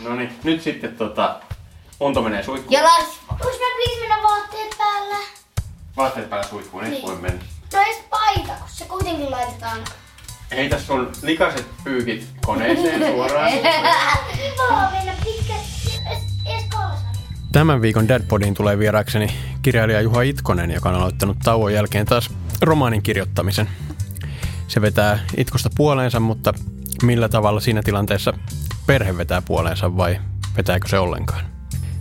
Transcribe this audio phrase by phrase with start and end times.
[0.00, 1.40] No niin, nyt sitten tota,
[2.00, 2.72] Unto menee suihkuun.
[2.72, 3.08] Ja Lars,
[3.44, 5.16] voisi mä please mennä vaatteet päällä?
[5.96, 7.06] Vaatteet päällä suihkuun, niin, Niin.
[7.06, 7.44] voi mennä.
[7.72, 9.78] No edes paita, kun se kuitenkin laitetaan.
[10.50, 13.52] Heitä sun likaset pyykit koneeseen suoraan.
[14.32, 16.22] Kiva mennä pitkä edes.
[17.52, 22.30] Tämän viikon Deadpodiin tulee vierakseni kirjailija Juha Itkonen, joka on aloittanut tauon jälkeen taas
[22.62, 23.68] romaanin kirjoittamisen.
[24.68, 26.52] Se vetää Itkosta puoleensa, mutta
[27.02, 28.32] millä tavalla siinä tilanteessa
[28.86, 30.20] perhe vetää puoleensa vai
[30.56, 31.44] vetääkö se ollenkaan?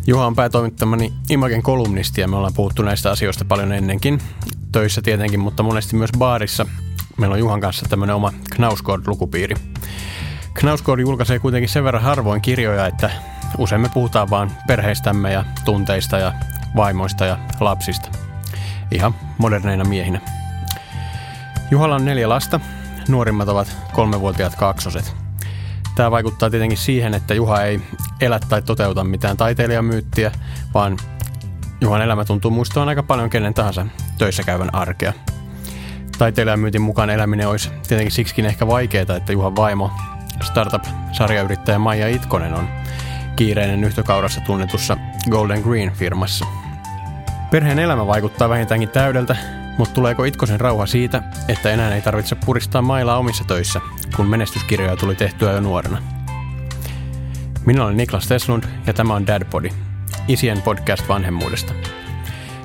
[0.07, 4.19] Juha on päätoimittamani Imagen kolumnisti ja me ollaan puhuttu näistä asioista paljon ennenkin.
[4.71, 6.65] Töissä tietenkin, mutta monesti myös baarissa.
[7.17, 9.55] Meillä on Juhan kanssa tämmöinen oma Knausgård-lukupiiri.
[10.53, 13.09] Knausgård julkaisee kuitenkin sen verran harvoin kirjoja, että
[13.57, 16.33] usein me puhutaan vaan perheistämme ja tunteista ja
[16.75, 18.09] vaimoista ja lapsista.
[18.91, 20.21] Ihan moderneina miehinä.
[21.71, 22.59] Juhalla on neljä lasta.
[23.07, 25.24] Nuorimmat ovat kolmevuotiaat kaksoset.
[25.95, 27.81] Tämä vaikuttaa tietenkin siihen, että Juha ei
[28.21, 30.31] elä tai toteuta mitään taiteilijamyyttiä,
[30.73, 30.97] vaan
[31.81, 33.85] Juhan elämä tuntuu muistavan aika paljon kenen tahansa
[34.17, 35.13] töissä käyvän arkea.
[36.17, 39.91] Taiteilijamyytin mukaan eläminen olisi tietenkin siksikin ehkä vaikeaa, että Juhan vaimo,
[40.43, 42.67] startup-sarjayrittäjä Maija Itkonen on
[43.35, 44.97] kiireinen yhtökaurassa tunnetussa
[45.31, 46.45] Golden Green-firmassa.
[47.51, 49.35] Perheen elämä vaikuttaa vähintäänkin täydeltä,
[49.77, 53.81] mutta tuleeko Itkosen rauha siitä, että enää ei tarvitse puristaa mailaa omissa töissä,
[54.15, 56.01] kun menestyskirjoja tuli tehtyä jo nuorena?
[57.65, 59.69] Minä olen Niklas Teslund ja tämä on Dadpodi,
[60.27, 61.73] isien podcast vanhemmuudesta.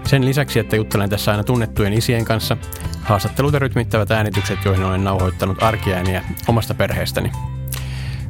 [0.06, 2.56] Sen lisäksi, että juttelen tässä aina tunnettujen isien kanssa,
[3.02, 7.32] haastattelut ja rytmittävät äänitykset, joihin olen nauhoittanut arkiääniä omasta perheestäni.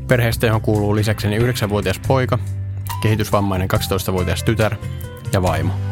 [0.08, 2.38] Perheestä, johon kuuluu lisäkseni 9-vuotias poika,
[3.02, 4.76] kehitysvammainen 12-vuotias tytär
[5.32, 5.89] ja vaimo.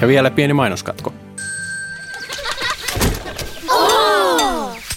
[0.00, 1.12] Ja vielä pieni mainoskatko.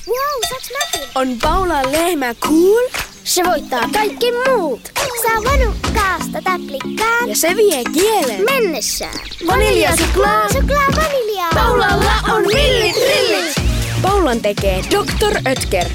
[0.08, 1.10] Wow, saaks mäkin?
[1.16, 2.90] On Paula lehmä cool
[3.24, 4.92] Se voittaa kaikki muut.
[5.22, 8.46] Saa vanukkaasta täplikkaan ja se vie kielen.
[8.52, 9.20] mennessään.
[9.48, 10.50] Vaniljasuklaa.
[10.54, 11.50] Suklaa vaniljaa.
[11.54, 13.56] Paulalla on villit rillit.
[14.02, 15.38] Paulan tekee Dr.
[15.52, 15.86] Ötker.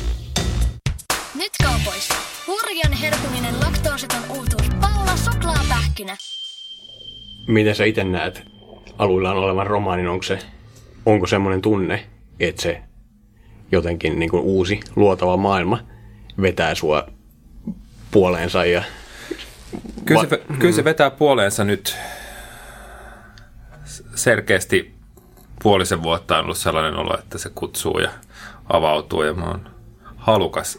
[1.35, 2.15] Nyt kaupoissa.
[2.47, 4.67] Hurjan herkullinen laktoositon uutuus.
[4.81, 6.17] Paula suklaapähkinä.
[7.47, 8.56] Miten sä itse näet
[8.99, 10.09] aluillaan olevan romaanin?
[10.09, 10.39] Onko se
[11.07, 12.07] onko semmoinen tunne,
[12.41, 12.83] että se
[13.73, 15.79] jotenkin niin kuin uusi luotava maailma
[16.43, 17.07] vetää sua
[18.11, 18.83] puoleensa ja
[20.05, 21.97] Kyllä se, Va- kyllä se vetää puoleensa nyt
[24.15, 24.95] selkeästi
[25.63, 28.11] puolisen vuotta on ollut sellainen olo, että se kutsuu ja
[28.73, 29.71] avautuu ja mä oon
[30.17, 30.79] halukas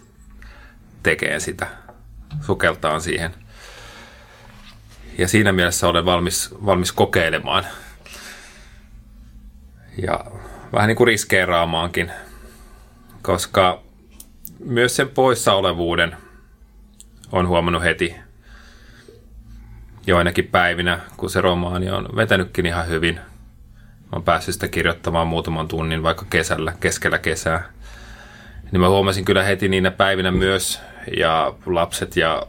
[1.03, 1.67] tekemään sitä,
[2.41, 3.33] sukeltaan siihen.
[5.17, 7.65] Ja siinä mielessä olen valmis, valmis kokeilemaan
[9.97, 10.25] ja
[10.73, 12.11] vähän niin kuin riskeeraamaankin,
[13.21, 13.81] koska
[14.59, 16.15] myös sen poissaolevuuden
[17.31, 18.15] on huomannut heti
[20.07, 23.15] joinakin päivinä, kun se romaani on vetänytkin ihan hyvin.
[23.15, 27.63] Mä oon päässyt sitä kirjoittamaan muutaman tunnin vaikka kesällä, keskellä kesää.
[28.71, 30.81] Niin mä huomasin kyllä heti niinä päivinä myös,
[31.17, 32.47] ja lapset ja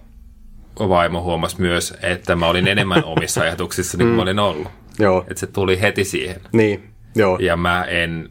[0.79, 4.69] vaimo huomas myös, että mä olin enemmän omissa ajatuksissani kuin mä olin ollut.
[4.99, 6.41] joo, Että se tuli heti siihen.
[6.53, 8.31] niin, joo, Ja mä en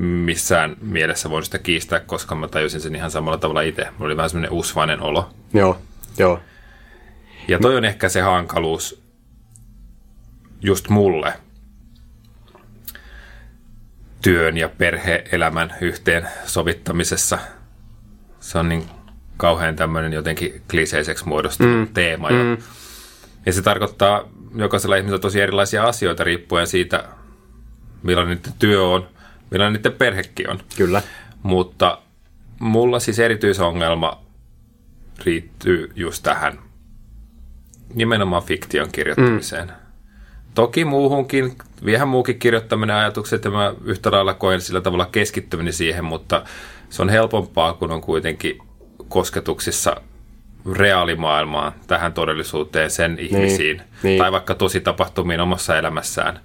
[0.00, 3.82] missään mielessä voinut sitä kiistää, koska mä tajusin sen ihan samalla tavalla itse.
[3.82, 5.30] Mulla oli vähän semmoinen usvainen olo.
[5.54, 5.78] joo,
[6.18, 6.40] joo,
[7.48, 9.02] Ja toi on ehkä se hankaluus
[10.62, 11.32] just mulle
[14.22, 17.38] työn ja perhe-elämän yhteen sovittamisessa.
[18.40, 18.84] Se on niin
[19.36, 21.94] kauhean tämmöinen jotenkin kliseiseksi muodostunut mm.
[21.94, 22.30] teema.
[22.30, 22.56] Ja, mm.
[23.46, 27.04] ja se tarkoittaa jokaisella ihmisellä tosi erilaisia asioita riippuen siitä,
[28.04, 29.08] millainen niiden työ on,
[29.50, 30.60] millainen niiden perhekin on.
[30.76, 31.02] kyllä,
[31.42, 31.98] Mutta
[32.60, 34.20] mulla siis erityisongelma
[35.24, 36.58] riittyy just tähän
[37.94, 39.68] nimenomaan fiktion kirjoittamiseen.
[39.68, 39.74] Mm.
[40.54, 46.04] Toki muuhunkin, vähän muukin kirjoittaminen ajatukset, ja mä yhtä lailla koen sillä tavalla keskittyminen siihen,
[46.04, 46.44] mutta
[46.90, 48.58] se on helpompaa, kun on kuitenkin
[49.08, 49.96] kosketuksissa
[50.72, 54.18] reaalimaailmaan, tähän todellisuuteen, sen ihmisiin, niin.
[54.18, 56.40] tai vaikka tosi tapahtumiin omassa elämässään,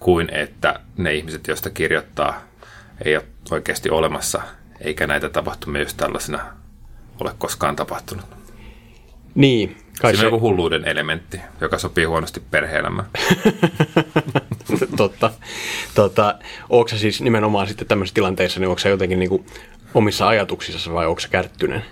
[0.00, 2.42] kuin että ne ihmiset, joista kirjoittaa,
[3.04, 4.42] ei ole oikeasti olemassa
[4.80, 6.40] eikä näitä tapahtumia just tällaisena
[7.20, 8.24] ole koskaan tapahtunut.
[9.34, 13.08] Niin, kai Siinä se, on joku hulluuden elementti, joka sopii huonosti perhe-elämään.
[14.96, 15.30] totta.
[15.94, 16.38] Tota,
[16.68, 19.46] onko se siis nimenomaan sitten tämmöisissä tilanteissa, niin onko se jotenkin niin kuin
[19.94, 21.84] omissa ajatuksissa vai onko se kärttynen?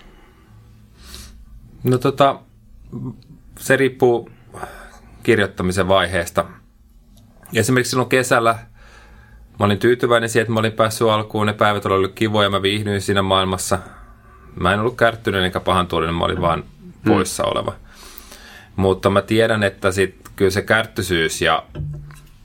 [1.82, 2.40] No tota,
[3.58, 4.30] se riippuu
[5.22, 6.44] kirjoittamisen vaiheesta.
[7.54, 8.58] Esimerkiksi silloin kesällä
[9.58, 11.46] mä olin tyytyväinen siihen, että mä olin päässyt alkuun.
[11.46, 13.78] Ne päivät olivat kivoja, mä viihdyin siinä maailmassa.
[14.60, 16.64] Mä en ollut kärttyinen eikä pahantuulinen, mä olin vaan
[17.06, 17.74] poissa oleva.
[18.76, 21.62] Mutta mä tiedän, että sit kyllä se kärttyisyys ja,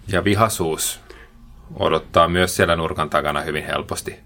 [0.08, 1.00] ja vihasuus
[1.76, 4.20] odottaa myös siellä nurkan takana hyvin helposti.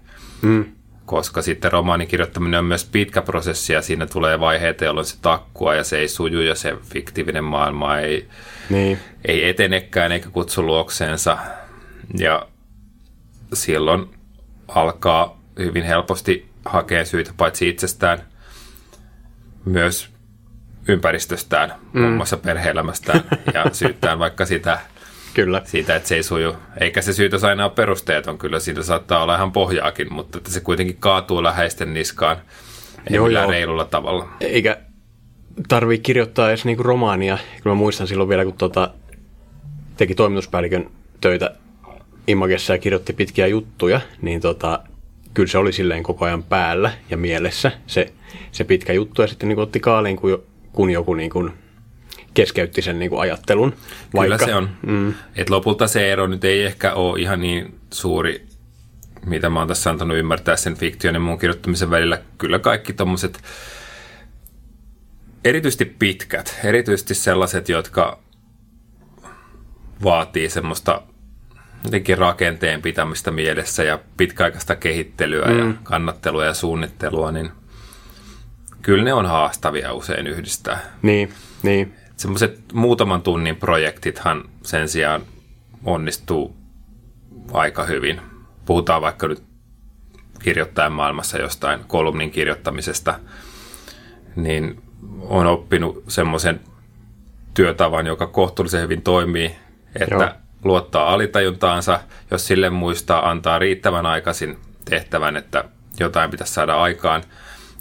[1.06, 5.74] Koska sitten romaanin kirjoittaminen on myös pitkä prosessi ja siinä tulee vaiheita, jolloin se takkua
[5.74, 8.28] ja se ei suju ja se fiktiivinen maailma ei,
[8.70, 8.98] Niin.
[9.24, 11.38] ei etenekään eikä kutsu luokseensa.
[12.18, 12.46] Ja
[13.52, 14.06] silloin
[14.68, 18.22] alkaa hyvin helposti hakea syitä paitsi itsestään,
[19.64, 20.08] myös
[20.88, 22.00] ympäristöstään, mm.
[22.00, 23.24] muun muassa perhe-elämästään
[23.54, 24.78] ja syyttään vaikka sitä,
[25.34, 25.62] Kyllä.
[25.64, 26.56] siitä, että se ei suju.
[26.80, 30.60] Eikä se syytös aina ole perusteeton, kyllä siitä saattaa olla ihan pohjaakin, mutta että se
[30.60, 32.36] kuitenkin kaatuu läheisten niskaan,
[33.10, 33.50] ei Joo, joo.
[33.50, 34.28] reilulla tavalla.
[34.40, 34.78] Eikä
[35.68, 37.38] tarvii kirjoittaa edes niinku romaania.
[37.62, 38.90] Kyllä mä muistan silloin vielä, kun tota,
[39.96, 40.90] teki toimituspäällikön
[41.20, 41.54] töitä
[42.26, 44.80] Imagessa ja kirjoitti pitkiä juttuja, niin tota,
[45.34, 48.12] kyllä se oli silleen koko ajan päällä ja mielessä se,
[48.52, 49.22] se pitkä juttu.
[49.22, 51.52] Ja sitten niin otti kaaliin, kun, jo, kun joku niin kuin
[52.34, 53.74] keskeytti sen niin kuin ajattelun.
[54.20, 54.68] Kyllä se on.
[54.86, 55.14] Mm.
[55.36, 58.46] Et lopulta se ero nyt ei ehkä ole ihan niin suuri,
[59.26, 62.20] mitä mä oon tässä antanut ymmärtää sen fiktion ja muun kirjoittamisen välillä.
[62.38, 63.42] Kyllä kaikki tommoset,
[65.44, 68.18] erityisesti pitkät, erityisesti sellaiset, jotka
[70.02, 71.02] vaatii semmoista
[71.84, 75.58] jotenkin rakenteen pitämistä mielessä ja pitkäaikaista kehittelyä mm.
[75.58, 77.50] ja kannattelua ja suunnittelua, niin
[78.82, 80.80] kyllä ne on haastavia usein yhdistää.
[81.02, 81.32] Niin,
[81.62, 81.94] niin.
[82.16, 85.22] Semmoiset muutaman tunnin projektithan sen sijaan
[85.84, 86.56] onnistuu
[87.52, 88.20] aika hyvin.
[88.64, 89.42] Puhutaan vaikka nyt
[90.42, 93.18] kirjoittajan maailmassa jostain kolumnin kirjoittamisesta,
[94.36, 94.83] niin
[95.20, 96.60] on oppinut semmoisen
[97.54, 99.56] työtavan, joka kohtuullisen hyvin toimii,
[100.00, 100.28] että Joo.
[100.64, 105.64] Luottaa alitajuntaansa, jos sille muistaa antaa riittävän aikaisin tehtävän, että
[106.00, 107.22] jotain pitäisi saada aikaan,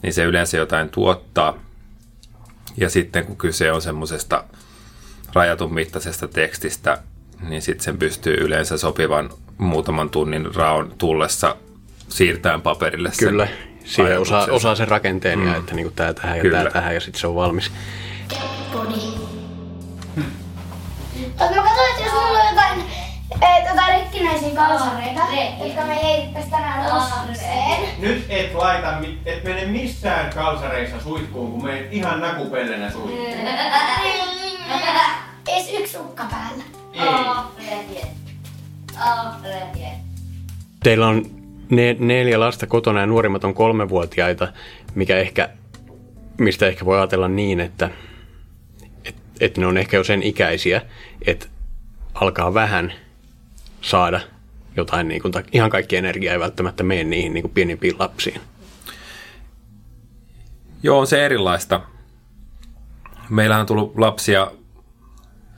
[0.01, 1.57] niin se yleensä jotain tuottaa.
[2.77, 4.43] Ja sitten kun kyse on semmoisesta
[5.33, 6.97] rajatun mittaisesta tekstistä,
[7.49, 11.55] niin sitten sen pystyy yleensä sopivan muutaman tunnin raon tullessa
[12.09, 13.47] siirtämään paperille sen Kyllä.
[13.85, 15.47] Siihen osaa, osaa sen rakenteen mm.
[15.47, 17.71] ja että niin tämä tähän ja tämä tähän ja sitten se on valmis.
[21.39, 22.79] Mutta mä katsoin, että jos mulla on jotain,
[23.41, 25.21] eh, jotain rikkinäisiä kalsareita,
[25.63, 27.81] jotka me heitettäis tänään usseen.
[27.99, 28.93] Nyt et laita,
[29.25, 33.27] et mene missään kalsareissa suihkuun, kun menet ihan nakupellenä suihkuun.
[35.47, 36.63] Ees yksi ukka päällä.
[36.93, 37.03] Ei.
[40.83, 41.42] Teillä on
[41.75, 44.53] ne, neljä lasta kotona ja nuorimmat on kolmevuotiaita,
[44.95, 45.49] mikä ehkä,
[46.37, 47.89] mistä ehkä voi ajatella niin, että
[49.05, 50.81] et, et ne on ehkä jo sen ikäisiä,
[51.27, 51.45] että
[52.13, 52.93] alkaa vähän
[53.81, 54.19] saada
[54.75, 58.41] jotain, niin kuin, ihan kaikki energia ei välttämättä mene niihin niin kuin pienimpiin lapsiin.
[60.83, 61.81] Joo, on se erilaista.
[63.29, 64.51] Meillähän on tullut lapsia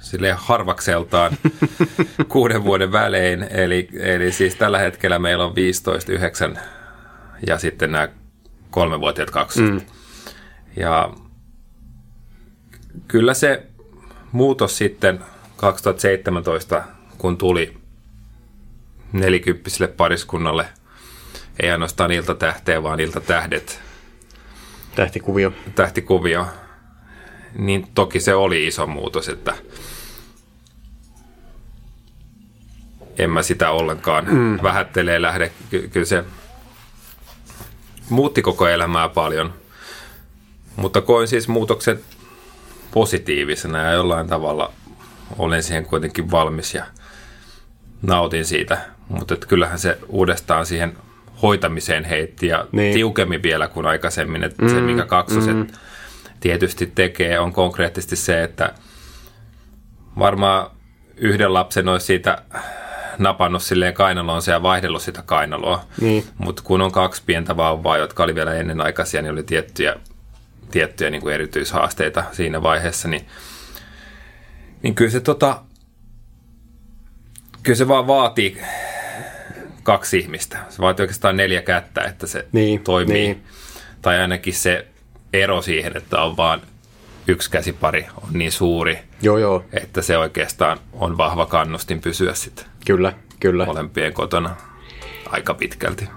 [0.06, 1.38] sille harvakseltaan
[2.30, 3.44] kuuden vuoden välein.
[3.50, 6.60] Eli, eli siis tällä hetkellä meillä on 15, 9
[7.48, 8.10] ja sitten nämä
[8.70, 9.62] kolmevuotiaat kaksi.
[9.62, 9.82] Mm.
[10.76, 11.14] Ja
[13.08, 13.64] kyllä se
[14.32, 15.20] muutos sitten
[15.58, 16.84] 2017,
[17.18, 17.78] kun tuli
[19.14, 20.66] nelikymppiselle pariskunnalle,
[21.60, 23.82] ei ainoastaan iltatähteä, vaan iltatähdet,
[24.96, 25.54] Tähtikuvio.
[25.76, 26.48] tähtikuvio,
[27.58, 29.54] niin toki se oli iso muutos, että
[33.18, 34.60] en mä sitä ollenkaan mm.
[34.64, 35.52] vähättelee lähde.
[35.70, 36.24] Ky- kyllä se
[38.10, 39.54] muutti koko elämää paljon,
[40.76, 42.04] mutta koin siis muutokset
[42.92, 44.74] positiivisena ja jollain tavalla
[45.38, 46.86] olen siihen kuitenkin valmis ja
[48.02, 48.78] nautin siitä.
[49.10, 50.98] Mutta kyllähän se uudestaan siihen
[51.42, 52.94] hoitamiseen heitti ja niin.
[52.94, 54.44] tiukemmin vielä kuin aikaisemmin.
[54.44, 55.68] Että mm, se, mikä kaksoset mm.
[56.40, 58.74] tietysti tekee, on konkreettisesti se, että
[60.20, 60.72] varmaan
[61.18, 62.42] yhden lapsen olisi siitä
[63.20, 65.86] napannut silleen kainaloonsa ja vaihdellut sitä kainaloa.
[66.02, 66.24] Niin.
[66.38, 69.96] Mutta kun on kaksi pientä vauvaa, jotka oli vielä ennenaikaisia, niin oli tiettyjä,
[70.72, 73.28] tiettyjä niin kuin erityishaasteita siinä vaiheessa, niin,
[74.84, 75.62] niin kyllä se tota,
[77.64, 78.62] kyllä se vaan vaatii
[79.84, 80.58] kaksi ihmistä.
[80.70, 83.14] Se vaatii oikeastaan neljä kättä, että se Niin, toimii.
[83.16, 83.44] niin.
[84.02, 84.88] Tai ainakin se
[85.34, 86.62] ero siihen, että on vaan
[87.28, 92.66] yksi käsipari on niin suuri, Joo, joo, että se oikeastaan on vahva kannustin pysyä sitten
[92.86, 93.66] kyllä, kyllä.
[93.66, 94.56] molempien kotona
[95.30, 96.10] aika pitkälti.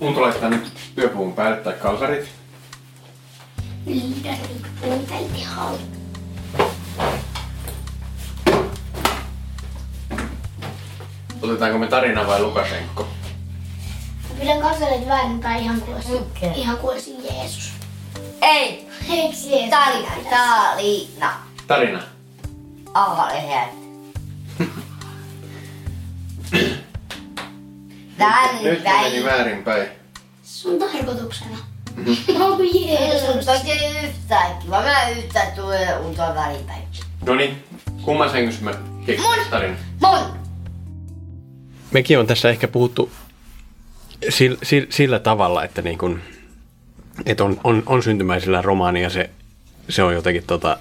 [0.00, 2.28] Mun tulee laittaa nyt yöpuvun päälle tai kalsarit.
[11.42, 13.08] Otetaanko me tarina vai Lukasenko?
[14.40, 16.12] Pidän kalsarit väärinpäin ihan kuin olisi,
[16.56, 17.72] ihan kuin olisi Jeesus.
[18.42, 19.70] Ei, Eiks Jeesus?
[19.70, 21.32] Talina, Talina.
[21.66, 22.19] Tarina.
[22.94, 23.68] Aalehen.
[28.18, 29.88] Väärin Nyt meni väärinpäin.
[30.42, 31.56] Sun tarkoituksena.
[32.40, 33.46] Oh Jeesus.
[33.46, 33.72] Toki
[34.04, 36.82] yhtäkkiä, vaan mä yhtä tulee untoa välipäin.
[37.26, 37.64] No niin,
[38.02, 38.74] kumman sängyssä mä
[39.06, 39.76] keksin tarina?
[40.00, 40.40] Mun!
[41.90, 43.10] Mekin on tässä ehkä puhuttu
[44.28, 46.20] sillä, sillä, sillä tavalla, että, niin kun,
[47.26, 49.30] että on, on, on syntymäisellä romaani ja se,
[49.88, 50.78] se on jotenkin tota,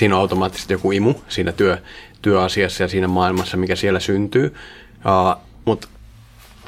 [0.00, 1.78] siinä on automaattisesti joku imu siinä työ,
[2.22, 4.54] työasiassa ja siinä maailmassa, mikä siellä syntyy.
[4.96, 5.88] Uh, Mutta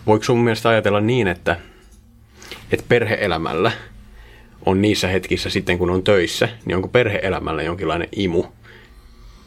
[0.07, 1.57] voiko sun mielestä ajatella niin, että,
[2.73, 3.73] että perheelämällä
[4.67, 8.45] on niissä hetkissä sitten, kun on töissä, niin onko perheelämällä jonkinlainen imu?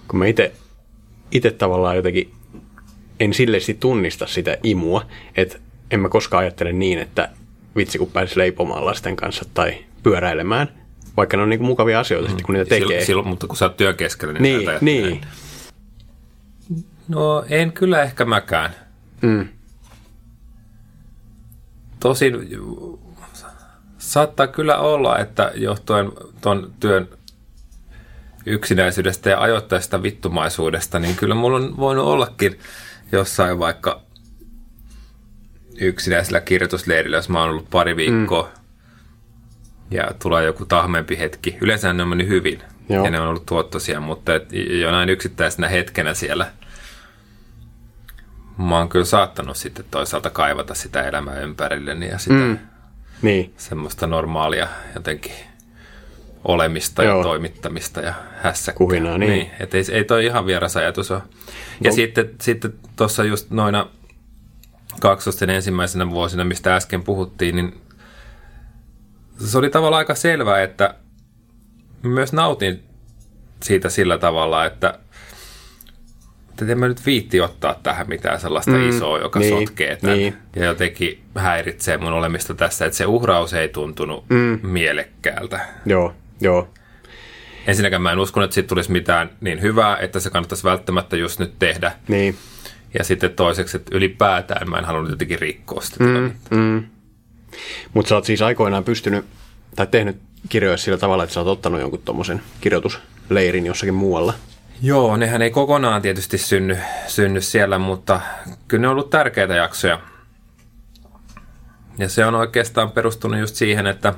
[0.08, 0.26] Kun mä
[1.32, 2.32] itse tavallaan jotenkin
[3.20, 5.60] en silleesti tunnista sitä imua, että
[5.92, 7.30] en mä koskaan ajattele niin, että
[7.76, 10.85] vitsi kun pääsis leipomaan lasten kanssa tai pyöräilemään,
[11.18, 12.88] vaikka ne on niinku mukavia asioita sitten, kun niitä tekee.
[12.88, 14.92] Silloin, silloin, mutta kun sä oot työn keskellä, niin, niin, ajattele.
[14.92, 15.22] niin.
[17.08, 18.76] No en kyllä ehkä mäkään.
[19.22, 19.48] Mm.
[22.00, 22.34] Tosin
[23.98, 27.10] saattaa kyllä olla, että johtuen ton työn
[28.46, 32.60] yksinäisyydestä ja ajoittaisesta vittumaisuudesta, niin kyllä mulla on voinut ollakin
[33.12, 34.02] jossain vaikka
[35.80, 38.65] yksinäisellä kirjoitusleirillä, jos mä oon ollut pari viikkoa mm.
[39.92, 41.58] Ja tulee joku tahmempi hetki.
[41.62, 43.06] Yleensä ne on mennyt hyvin Joo.
[43.06, 44.50] ja ne on ollut tuottoisia, mutta et
[44.82, 46.52] jonain yksittäisenä hetkenä siellä
[48.58, 52.58] mä oon kyllä saattanut sitten toisaalta kaivata sitä elämää ympärilleni ja sitä mm.
[53.22, 55.32] Niin, semmoista normaalia jotenkin
[56.44, 57.18] olemista Joo.
[57.18, 58.78] ja toimittamista ja hässäkkää.
[58.78, 59.32] Kuhinaa, niin.
[59.32, 61.22] niin et ei, ei toi ihan vieras ajatus ole.
[61.82, 61.96] Ja No.
[61.96, 63.88] sitten, sitten tuossa just noina
[65.02, 67.82] kaksosten ensimmäisenä vuosina, mistä äsken puhuttiin, niin
[69.40, 70.96] se oli tavallaan aika selvää, että
[72.02, 72.84] myös nautin
[73.64, 75.00] siitä sillä tavalla, että
[76.50, 80.18] että en mä nyt viitti ottaa tähän mitään sellaista mm, isoa, joka niin, sotkee tämän
[80.18, 80.38] niin.
[80.56, 84.60] ja jotenkin häiritsee mun olemista tässä, että se uhraus ei tuntunut mm.
[84.64, 85.60] mielekkäältä.
[85.86, 86.70] joo, joo.
[87.68, 91.40] Ensinnäkään mä en usko, että siitä tulisi mitään niin hyvää, että se kannattaisi välttämättä just
[91.40, 91.92] nyt tehdä.
[92.08, 92.38] Niin,
[92.98, 96.56] Ja sitten toiseksi, että ylipäätään mä en halunnut jotenkin rikkoa sitä tilannetta.
[96.56, 96.84] mm.
[97.94, 99.26] Mutta sä oot siis aikoinaan pystynyt
[99.76, 100.18] tai tehnyt
[100.50, 104.34] kirjoja sillä tavalla, että sä oot ottanut jonkun tommosen kirjoitusleirin jossakin muualla.
[104.82, 108.22] Joo, nehän ei kokonaan tietysti synny, synny siellä, mutta
[108.68, 110.00] kyllä ne on ollut tärkeitä jaksoja.
[111.98, 114.14] Ja se on oikeastaan perustunut just siihen, että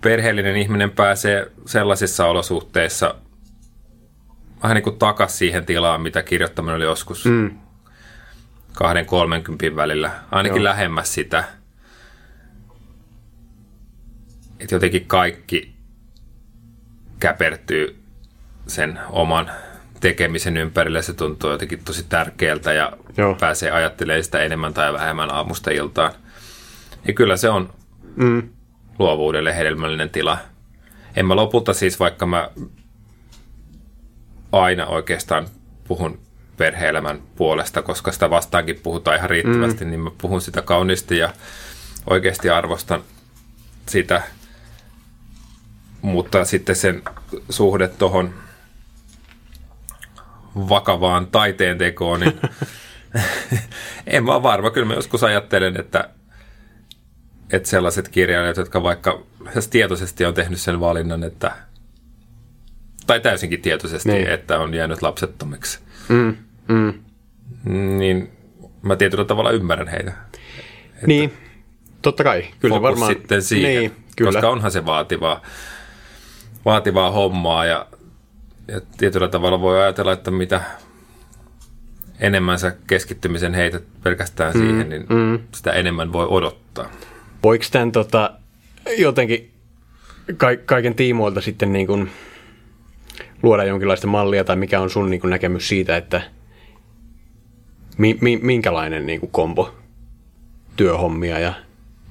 [0.00, 3.14] perheellinen ihminen pääsee sellaisissa olosuhteissa
[4.62, 7.58] vähän niin kuin takas siihen tilaan, mitä kirjoittaminen oli joskus mm.
[8.72, 10.64] Kahden kolmenkympin välillä, ainakin Joo.
[10.64, 11.44] lähemmäs sitä.
[14.60, 15.74] Että jotenkin kaikki
[17.20, 18.02] käpertyy
[18.66, 19.50] sen oman
[20.00, 21.02] tekemisen ympärille.
[21.02, 23.34] Se tuntuu jotenkin tosi tärkeältä ja Joo.
[23.40, 26.12] pääsee ajattelemaan sitä enemmän tai vähemmän aamusta iltaan.
[27.06, 27.72] Ja kyllä se on
[28.16, 28.48] Mm.
[28.98, 30.38] luovuudelle hedelmällinen tila.
[31.16, 32.50] En mä lopulta siis, vaikka mä
[34.52, 35.46] aina oikeastaan
[35.88, 36.18] puhun
[36.56, 39.90] perheelämän puolesta, koska sitä vastaankin puhutaan ihan riittävästi, mm.
[39.90, 41.32] niin mä puhun sitä kauniisti ja
[42.06, 43.02] oikeasti arvostan
[43.86, 44.22] sitä.
[46.02, 47.02] Mutta sitten sen
[47.50, 48.34] suhde tuohon
[50.56, 52.40] vakavaan taiteen tekoon, niin
[54.06, 54.70] en mä ole varma.
[54.70, 56.08] Kyllä mä joskus ajattelen, että,
[57.52, 59.22] että sellaiset kirjailijat, jotka vaikka
[59.70, 61.52] tietoisesti on tehnyt sen valinnan, että
[63.06, 64.24] tai täysinkin tietoisesti, Niin.
[64.24, 64.34] niin.
[64.34, 65.78] että on jäänyt lapsettomiksi,
[66.08, 66.36] Mm.
[66.68, 66.94] Mm.
[67.98, 68.30] niin
[68.82, 70.12] mä tietyllä tavalla ymmärrän heitä.
[71.06, 71.32] Niin,
[72.02, 72.44] totta kai.
[72.60, 73.12] Kyllä Fokus varmaan...
[73.12, 74.32] sitten siihen, Niin, kyllä.
[74.32, 75.42] koska onhan se vaativaa,
[76.64, 77.86] vaativaa hommaa ja,
[78.68, 80.60] ja tietyllä tavalla voi ajatella, että mitä
[82.20, 85.38] enemmän sä keskittymisen heität pelkästään mm, siihen, niin mm.
[85.54, 86.90] sitä enemmän voi odottaa.
[87.42, 88.30] Voiko tämän tota,
[88.98, 89.50] jotenkin
[90.36, 92.10] ka- kaiken tiimoilta sitten niin kuin
[93.42, 96.22] luoda jonkinlaista mallia tai mikä on sun niin kuin näkemys siitä, että
[97.98, 99.74] mi, mi, minkälainen niin kuin kombo
[100.76, 101.54] työhommia ja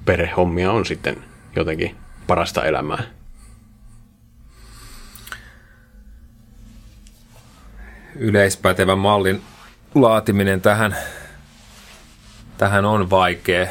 [0.04, 1.24] perhehommia on sitten
[1.56, 1.96] jotenkin
[2.26, 3.02] parasta elämää?
[8.16, 9.42] Yleispätevän mallin
[9.94, 10.96] laatiminen tähän,
[12.58, 13.66] tähän on vaikea.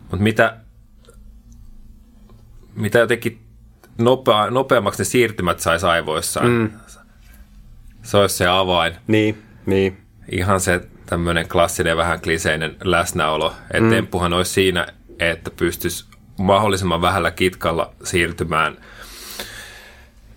[0.00, 0.56] Mutta mitä,
[2.74, 3.45] mitä jotenkin
[3.98, 6.70] nopea, nopeammaksi ne siirtymät saisi aivoissaan, mm.
[8.02, 8.96] se olisi se avain.
[9.06, 9.96] Niin, niin.
[10.32, 13.54] Ihan se tämmöinen klassinen vähän kliseinen läsnäolo.
[13.70, 13.90] Että mm.
[13.90, 14.86] temppuhan olisi siinä,
[15.18, 16.04] että pystyisi
[16.38, 18.76] mahdollisimman vähällä kitkalla siirtymään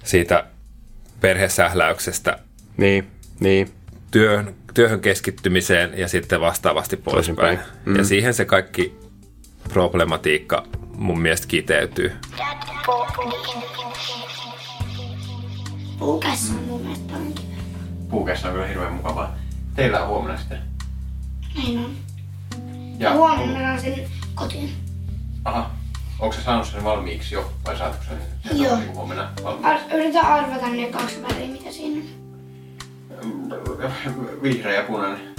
[0.04, 0.44] siitä
[1.22, 2.40] perhesähläyksestä
[2.78, 3.08] Niin,
[3.40, 3.72] niin.
[4.12, 7.60] työhön, työhön keskittymiseen ja sitten vastaavasti poispäin.
[7.86, 7.96] Mm.
[7.96, 8.96] Ja siihen se kaikki
[9.74, 10.64] problematiikka
[11.00, 12.12] mun mielestä kiteytyy.
[16.00, 17.50] Puukäs on mun mielestä paljon kiva.
[18.10, 19.36] Puukessa on kyllä hirveän mukavaa.
[19.76, 20.60] Teillä on huomenna sitten.
[21.58, 21.92] Näin on.
[23.00, 23.94] Ja, Ja huomenna saan sen
[24.36, 24.70] kotiin.
[25.46, 25.72] Aha.
[26.20, 27.52] Onko sä saanut sen valmiiksi jo?
[27.66, 28.76] Vai saatko sen, sen Joo.
[28.78, 29.68] niinku huomenna valmiiksi?
[29.68, 32.10] Ar- yritän arvata ne kaksi väriä, mitä siinä on.
[34.44, 35.36] Vihreä ja punainen.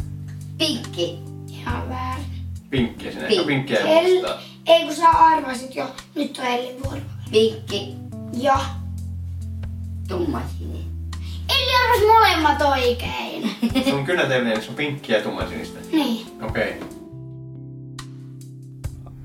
[0.58, 1.18] Pinkki.
[1.48, 2.24] Ihan väärin.
[2.70, 3.28] Pinkkiä sinne.
[3.28, 3.46] Pink.
[3.46, 3.66] Pink.
[3.66, 4.42] Pinkkiä ja mustaa.
[4.66, 5.86] Ei kun sä arvasit jo.
[6.14, 7.00] Nyt on Ellin vuoro.
[7.30, 7.94] Pinkki.
[8.32, 8.60] Ja.
[10.08, 10.84] Tummasininen.
[11.48, 13.50] Elli arvasi molemmat oikein.
[13.90, 15.78] Sun kynäteellinen, se on pinkkiä ja tummansinistä.
[15.92, 16.26] niin.
[16.42, 16.70] Okei.
[16.70, 16.88] Okay.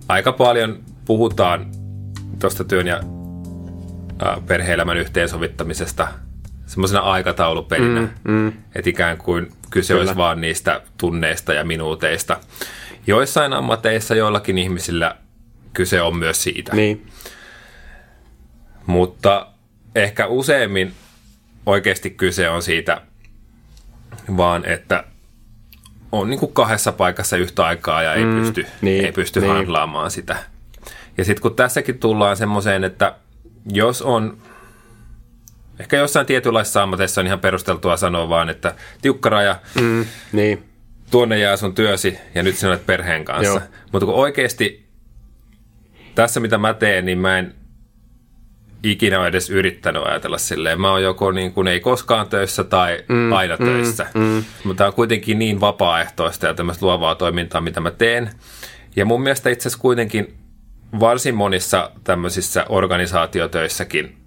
[0.07, 1.71] Aika paljon puhutaan
[2.39, 2.99] tuosta työn ja
[4.47, 6.07] perhe-elämän yhteensovittamisesta
[6.65, 8.01] semmoisena aikataulupelinä.
[8.01, 8.47] Mm, mm.
[8.75, 10.01] Että ikään kuin kyse Kyllä.
[10.01, 12.39] olisi vaan niistä tunneista ja minuuteista.
[13.07, 15.15] Joissain ammateissa joillakin ihmisillä
[15.75, 16.75] kyse on myös siitä.
[16.75, 17.05] Niin,
[18.85, 19.47] Mutta
[19.95, 20.93] ehkä useimmin
[21.65, 23.01] oikeasti kyse on siitä
[24.37, 25.03] vaan, että
[26.11, 29.51] on niin kuin kahdessa paikassa yhtä aikaa ja ei Mm, pysty, niin, ei pysty niin.
[29.53, 30.37] handlaamaan sitä.
[31.17, 33.15] Ja sitten kun tässäkin tullaan semmoiseen, että
[33.73, 34.37] jos on,
[35.79, 40.63] ehkä jossain tietynlaisessa ammateissa on ihan perusteltua sanoa vaan, että tiukka raja, mm, niin,
[41.11, 43.49] tuonne jää sun työsi ja nyt sinä olet perheen kanssa.
[43.53, 43.61] Joo.
[43.91, 44.84] Mutta kun oikeasti
[46.15, 47.55] tässä mitä mä teen, niin mä en
[48.83, 50.81] ikinä ole edes yrittänyt ajatella silleen.
[50.81, 54.07] Mä oon joko niin kuin ei koskaan töissä tai mm, aina mm, töissä.
[54.13, 54.43] Mm.
[54.63, 58.29] Mutta tää on kuitenkin niin vapaaehtoista ja tämmöistä luovaa toimintaa, mitä mä teen.
[58.95, 60.33] Ja mun mielestä itse asiassa kuitenkin
[60.99, 64.25] varsin monissa tämmöisissä organisaatiotöissäkin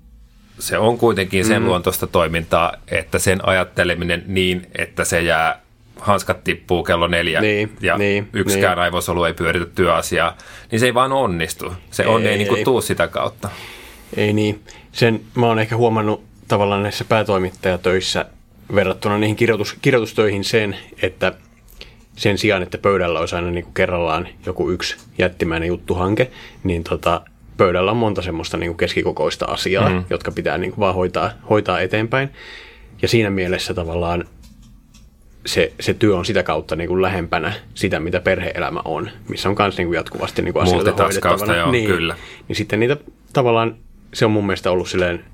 [0.58, 1.68] se on kuitenkin sen mm.
[1.68, 5.60] luontoista toimintaa, että sen ajatteleminen niin, että se jää,
[6.00, 8.82] hanskat tippuu kello neljä Niin, ja niin, yksikään niin.
[8.82, 10.36] aivosolu ei pyöritä työasiaa,
[10.70, 11.72] niin se ei vaan onnistu.
[11.90, 12.64] Se on ei, Ei, niin kuin ei.
[12.64, 13.48] tuu sitä kautta.
[14.16, 14.60] ei niin.
[14.92, 18.24] Sen mä oon ehkä huomannut tavallaan näissä päätoimittajatöissä
[18.74, 21.32] verrattuna niihin kirjoitus, kirjoitustöihin sen, että
[22.16, 26.30] sen sijaan, että pöydällä olisi aina niin kuin kerrallaan joku yksi jättimäinen juttuhanke,
[26.64, 27.20] niin tota,
[27.56, 30.04] pöydällä on monta semmoista niin kuin keskikokoista asiaa, mm.
[30.10, 32.30] jotka pitää niin kuin vaan hoitaa, hoitaa eteenpäin.
[33.02, 34.24] Ja siinä mielessä tavallaan
[35.46, 39.56] se, se työ on sitä kautta niin kuin lähempänä sitä, mitä perhe-elämä on, missä on
[39.58, 41.56] myös niin kuin jatkuvasti niin kuin asioita hoidettavana.
[41.56, 42.16] joo, niin, kyllä.
[42.48, 42.96] Niin sitten niitä
[43.32, 43.76] tavallaan,
[44.14, 45.24] se on mun mielestä ollut silleen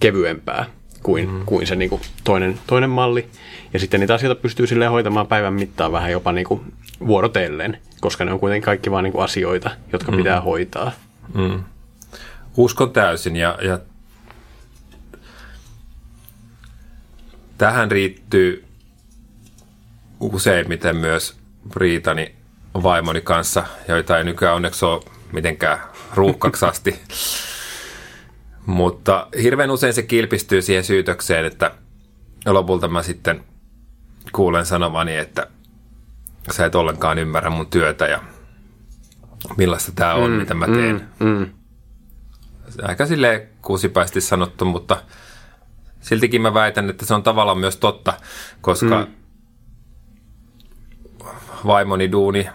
[0.00, 0.66] kevyempää
[1.02, 1.44] kuin, mm.
[1.46, 3.26] kuin se niin kuin toinen, toinen malli.
[3.72, 6.60] Ja sitten niitä asioita pystyy silleen hoitamaan päivän mittaan vähän jopa niin kuin
[7.06, 10.18] vuorotellen, koska ne on kuitenkin kaikki vaan niin kuin asioita, jotka mm.
[10.18, 10.92] pitää hoitaa.
[12.56, 13.78] Uskon täysin ja, ja
[17.58, 18.64] tähän riittyy
[20.22, 21.36] useimmiten myös
[21.76, 22.34] Riitani
[22.82, 25.78] vaimoni kanssa, joita ei nykyään onneksi ole mitenkään
[26.14, 27.00] ruuhkaksi asti.
[28.66, 31.70] Mutta hirveän usein se kilpistyy siihen syytökseen, että
[32.46, 33.44] lopulta mä sitten
[34.32, 35.46] kuulen sanovani, että
[36.50, 38.20] sä et ollenkaan ymmärrä mun työtä ja
[39.56, 41.08] millaista tämä on, mm, mitä mä teen.
[41.20, 41.50] Mm, mm.
[42.82, 45.02] Aika silleen kuusipäisesti sanottu, mutta
[46.00, 48.12] siltikin mä väitän, että se on tavallaan myös totta,
[48.60, 49.21] koska mm.
[51.66, 52.48] Vaimoni duuni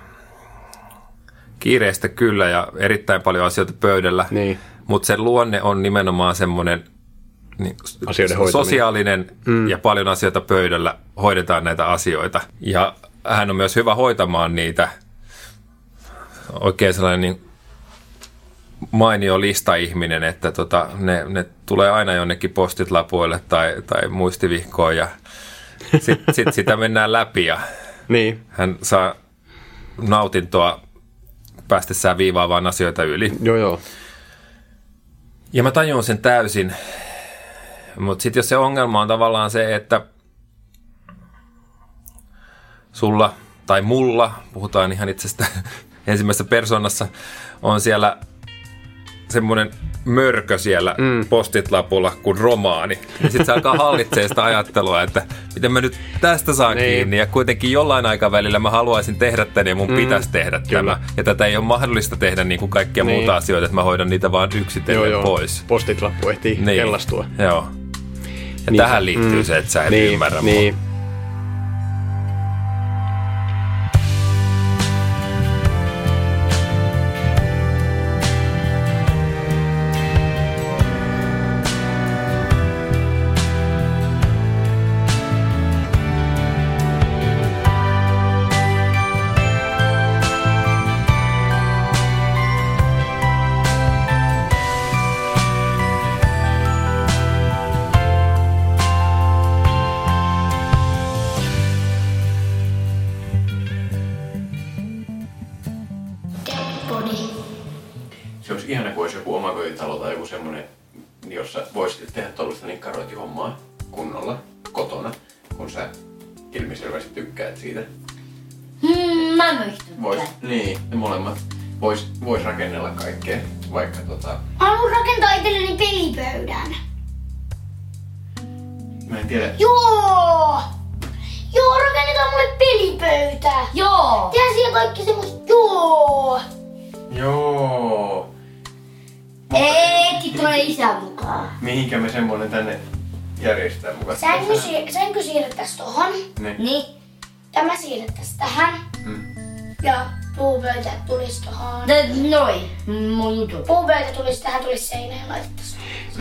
[1.59, 4.59] kiireistä kyllä ja erittäin paljon asioita pöydällä, Niin.
[4.87, 6.83] mutta sen luonne on nimenomaan semmoinen
[7.57, 9.67] niin, Asioiden sosiaalinen mm.
[9.67, 12.41] ja paljon asioita pöydällä, hoidetaan näitä asioita.
[12.61, 12.93] Ja
[13.27, 14.89] hän on myös hyvä hoitamaan niitä
[16.59, 17.41] oikein sellainen niin
[18.91, 25.07] mainio lista-ihminen, että tota, ne, ne tulee aina jonnekin postit lapuille tai, tai muistivihkoon ja
[25.99, 27.59] sitten sit sitä mennään läpi ja
[28.07, 29.15] Niin, hän saa
[30.01, 30.81] nautintoa
[31.67, 33.31] päästessään viivaavaan asioita yli.
[33.41, 33.79] joo joo.
[35.53, 36.73] Ja mä tajun sen täysin.
[37.99, 40.01] Mutta sitten jos se ongelma on tavallaan se, että
[42.91, 43.33] sulla
[43.65, 45.45] tai mulla, puhutaan ihan itsestä
[46.07, 47.07] ensimmäisessä persoonassa,
[47.61, 48.17] on siellä
[49.29, 49.71] semmoinen
[50.05, 51.25] mörkö siellä mm.
[51.29, 52.99] postit-lapulla kuin romaani.
[53.23, 56.93] Ja sitten se alkaa hallitsee sitä ajattelua, että miten mä nyt tästä saan Niin.
[56.95, 57.17] kiinni.
[57.17, 59.95] Ja kuitenkin jollain aikavälillä mä haluaisin tehdä tän ja mun mm.
[59.95, 60.93] pitäisi tehdä Kyllä.
[60.95, 61.07] tämä.
[61.17, 63.17] Ja tätä ei ole mahdollista tehdä niin kuin kaikkia Niin.
[63.17, 65.63] muuta asioita, että mä hoidan niitä vaan yksitellen pois.
[65.67, 66.65] Postit lappu ehtii niin.
[66.65, 67.25] kellastua.
[67.39, 67.67] Joo.
[68.65, 68.77] Ja Niin.
[68.77, 69.43] tähän liittyy Mm.
[69.43, 70.75] se, että sä et niin, ymmärrä niin.
[70.75, 70.86] mua.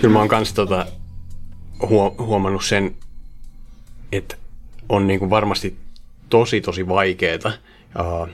[0.07, 0.87] Kyllä mä oon kans tota,
[1.83, 2.95] huo- huomannut sen,
[4.13, 4.37] että
[4.89, 5.77] on niinku varmasti
[6.29, 7.53] tosi tosi vaikeeta
[8.01, 8.29] uh,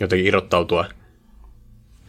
[0.00, 0.84] jotenkin irrottautua.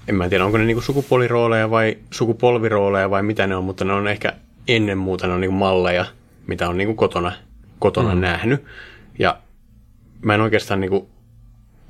[0.08, 3.94] En mä tiedä, onko ne niinku sukupuolirooleja vai sukupolvirooleja vai mitä ne on, mutta ne
[3.94, 4.34] on ehkä
[4.68, 6.06] ennen muuta ne on niinku malleja,
[6.48, 7.32] mitä on niinku kotona,
[7.80, 8.22] kotona mm.
[8.22, 8.63] nähnyt.
[9.20, 9.38] Ja
[10.22, 11.10] mä en oikeastaan niinku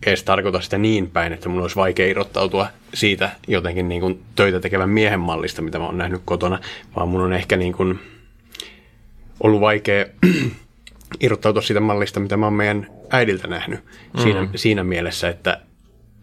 [0.09, 4.59] edes tarkoita sitä niin päin, että mun olisi vaikea irrottautua siitä jotenkin niin kuin töitä
[4.59, 6.59] tekevän miehen mallista, mitä mä oon nähnyt kotona,
[6.95, 7.99] vaan mun on ehkä niin kuin
[9.39, 10.05] ollut vaikea
[11.19, 13.79] irrottautua siitä mallista, mitä mä oon meidän äidiltä nähnyt.
[14.23, 14.49] Siinä, Mm.
[14.55, 15.59] siinä mielessä, että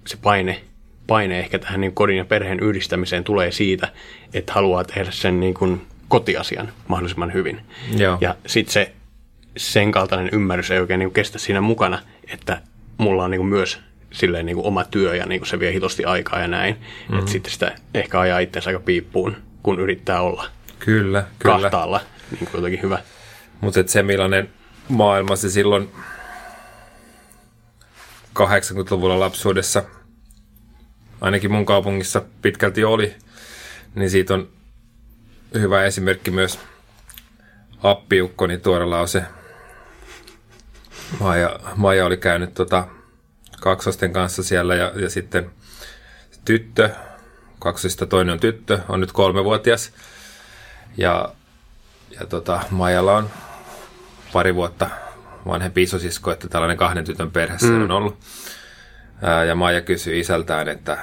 [0.06, 0.60] se paine,
[1.06, 3.88] paine ehkä tähän niin kodin ja perheen yhdistämiseen tulee siitä,
[4.34, 7.60] että haluaa tehdä sen niin kuin kotiasian mahdollisimman hyvin.
[7.96, 8.18] Joo.
[8.20, 8.92] Ja sitten se
[9.56, 11.98] sen kaltainen ymmärrys ei oikein niin kestä siinä mukana,
[12.32, 12.60] että
[13.00, 13.80] mulla on niin myös
[14.12, 16.74] silleen niin oma työ ja niin se vie hitosti aikaa ja näin.
[16.74, 17.18] Mm-hmm.
[17.18, 20.44] Että sitten sitä ehkä ajaa itsensä aika piippuun, kun yrittää olla
[20.78, 21.60] Kyllä, kyllä.
[21.60, 22.98] kahtaalla niin kuin jotenkin hyvä.
[23.60, 24.50] Mutta se millainen
[24.88, 25.90] maailma se silloin
[28.38, 29.82] 80-luvulla lapsuudessa,
[31.20, 33.14] ainakin mun kaupungissa pitkälti oli,
[33.94, 34.48] niin siitä on
[35.54, 36.58] hyvä esimerkki myös
[37.82, 39.22] appiukkoni tuore lause.
[41.20, 42.86] Maija, Maija oli käynyt tota
[43.60, 45.50] kaksosten kanssa siellä ja, ja sitten
[46.44, 46.90] tyttö,
[47.58, 49.92] kaksosista toinen on tyttö, on nyt kolmevuotias.
[50.96, 51.34] Ja,
[52.20, 53.30] ja tota, Maijalla on
[54.32, 54.90] pari vuotta
[55.46, 57.82] vanhempi isosisko, että tällainen kahden tytön perhe mm.
[57.82, 58.18] on ollut.
[59.22, 60.98] Ää, ja Maija kysyi isältään, että,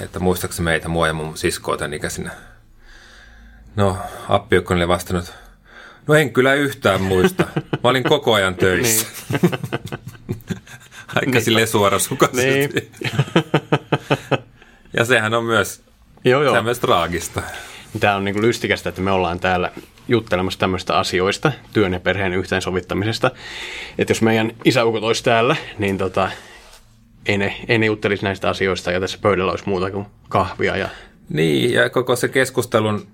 [0.00, 2.30] että muistaaksä meitä, mua ja mun siskoa tämän ikäisinä.
[3.76, 5.34] No, appiukko oli vastannut,
[6.08, 7.44] no en kyllä yhtään muista.
[7.56, 9.06] Mä olin koko ajan töissä.
[11.14, 11.42] Aika Niin.
[11.42, 12.80] silleen suorasukaisesti.
[12.80, 12.90] Niin.
[14.96, 15.82] ja sehän on myös,
[16.24, 16.52] Joo, joo.
[16.54, 17.42] se on myös traagista.
[18.00, 19.70] Tämä on niin kuin lystikästä, että me ollaan täällä
[20.08, 23.30] juttelemassa tämmöistä asioista, työn ja perheen yhteensovittamisesta.
[23.98, 26.30] Että jos meidän isäukot olisi täällä, niin tota,
[27.26, 30.76] ei, ne, ei ne juttelisi näistä asioista ja tässä pöydällä olisi muuta kuin kahvia.
[30.76, 30.88] Ja,
[31.28, 33.06] Niin, ja koko se keskustelun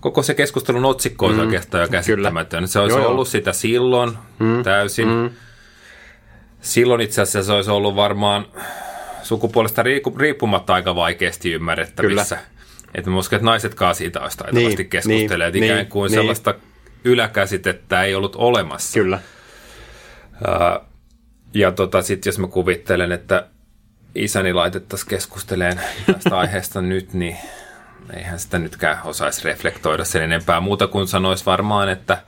[0.00, 2.68] koko se keskustelun otsikko on mm, oikeastaan jo käsittämätön.
[2.68, 3.10] Se olisi Joo, joo.
[3.12, 5.08] ollut sitä silloin mm, täysin.
[5.08, 5.30] Mm.
[6.60, 8.46] Silloin itse asiassa se olisi ollut varmaan
[9.22, 12.38] sukupuolesta riippu- riippumatta aika vaikeasti ymmärrettävissä.
[12.94, 15.52] Että mä uskon, että naisetkaan siitä olisi taitavasti Niin, niin, keskustelemaan.
[15.52, 16.18] niin, ikään kuin niin.
[16.20, 16.54] sellaista
[17.04, 19.00] yläkäsitettä ei ollut olemassa.
[19.00, 19.18] kyllä.
[20.46, 20.80] Ää,
[21.54, 23.46] ja tota, sitten jos mä kuvittelen, että
[24.14, 27.36] isäni laitettaisiin keskusteleen tästä aiheesta nyt, niin
[28.16, 32.18] eihän sitä nytkään osaisi reflektoida sen enempää muuta kuin sanoisi varmaan, että,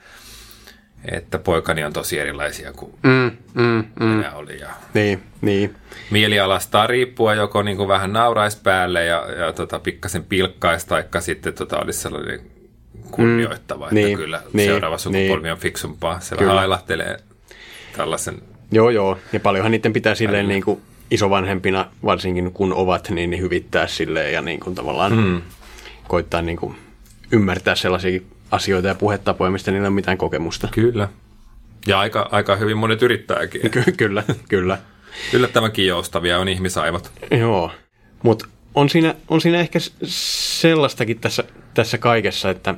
[1.12, 4.04] että poikani on tosi erilaisia kuin Mm, mm, mm.
[4.06, 4.60] minä oli.
[4.60, 5.74] Ja Niin, niin.
[6.10, 11.54] mielialastaan riippuen joko niin kuin vähän nauraisi päälle ja, ja tota, pikkasen pilkkaisi, taikka sitten
[11.54, 12.40] tota, olisi sellainen
[13.10, 13.88] kunnioittava, Mm.
[13.88, 15.52] että Niin, kyllä niin, seuraava sukupolvi niin.
[15.52, 16.20] on fiksumpaa.
[16.20, 16.48] Se Kyllä.
[16.48, 17.16] vähän ailahtelee
[17.96, 19.18] tällaisen Joo, joo.
[19.32, 20.80] Ja paljonhan niiden pitää silleen niin kuin
[21.10, 25.42] isovanhempina, varsinkin kun ovat, niin, niin hyvittää silleen ja niin kuin tavallaan mm.
[26.12, 26.76] Koittaa niin kuin
[27.30, 28.20] ymmärtää sellaisia
[28.50, 30.68] asioita ja puhetapoja, mistä niillä ei ole mitään kokemusta.
[30.70, 31.08] Kyllä.
[31.86, 33.70] Ja aika, aika hyvin monet yrittääkin.
[33.70, 34.78] Ky- kyllä, kyllä.
[35.32, 37.12] Yllättävänkin joustavia on ihmisaivot.
[37.30, 37.70] Joo.
[38.22, 41.44] Mutta on siinä, on siinä ehkä sellaistakin tässä,
[41.74, 42.74] tässä kaikessa, että,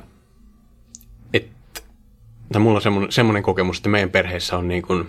[1.33, 5.07] että mulla on semmoinen, semmoinen kokemus, että meidän perheessä on niin kuin,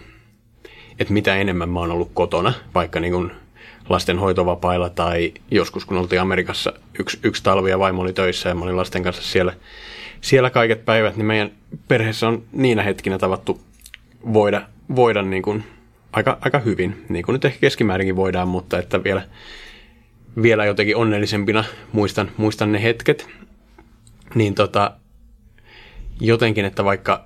[0.98, 3.32] että mitä enemmän mä oon ollut kotona, vaikka niin kuin
[3.88, 8.64] lastenhoitovapailla tai joskus kun oltiin Amerikassa yksi, yksi talvi ja vaimo oli töissä ja mä
[8.64, 9.52] olin lasten kanssa siellä,
[10.20, 11.50] siellä kaiket päivät, niin meidän
[11.88, 13.60] perheessä on niinä hetkinä tavattu
[14.32, 14.62] voida,
[14.96, 15.64] voida niin kuin
[16.12, 19.22] aika, aika hyvin, niin kuin nyt ehkä keskimäärinkin voidaan, mutta että vielä,
[20.42, 23.28] vielä jotenkin onnellisempina muistan, muistan ne hetket,
[24.34, 24.90] niin tota,
[26.20, 27.24] jotenkin, että vaikka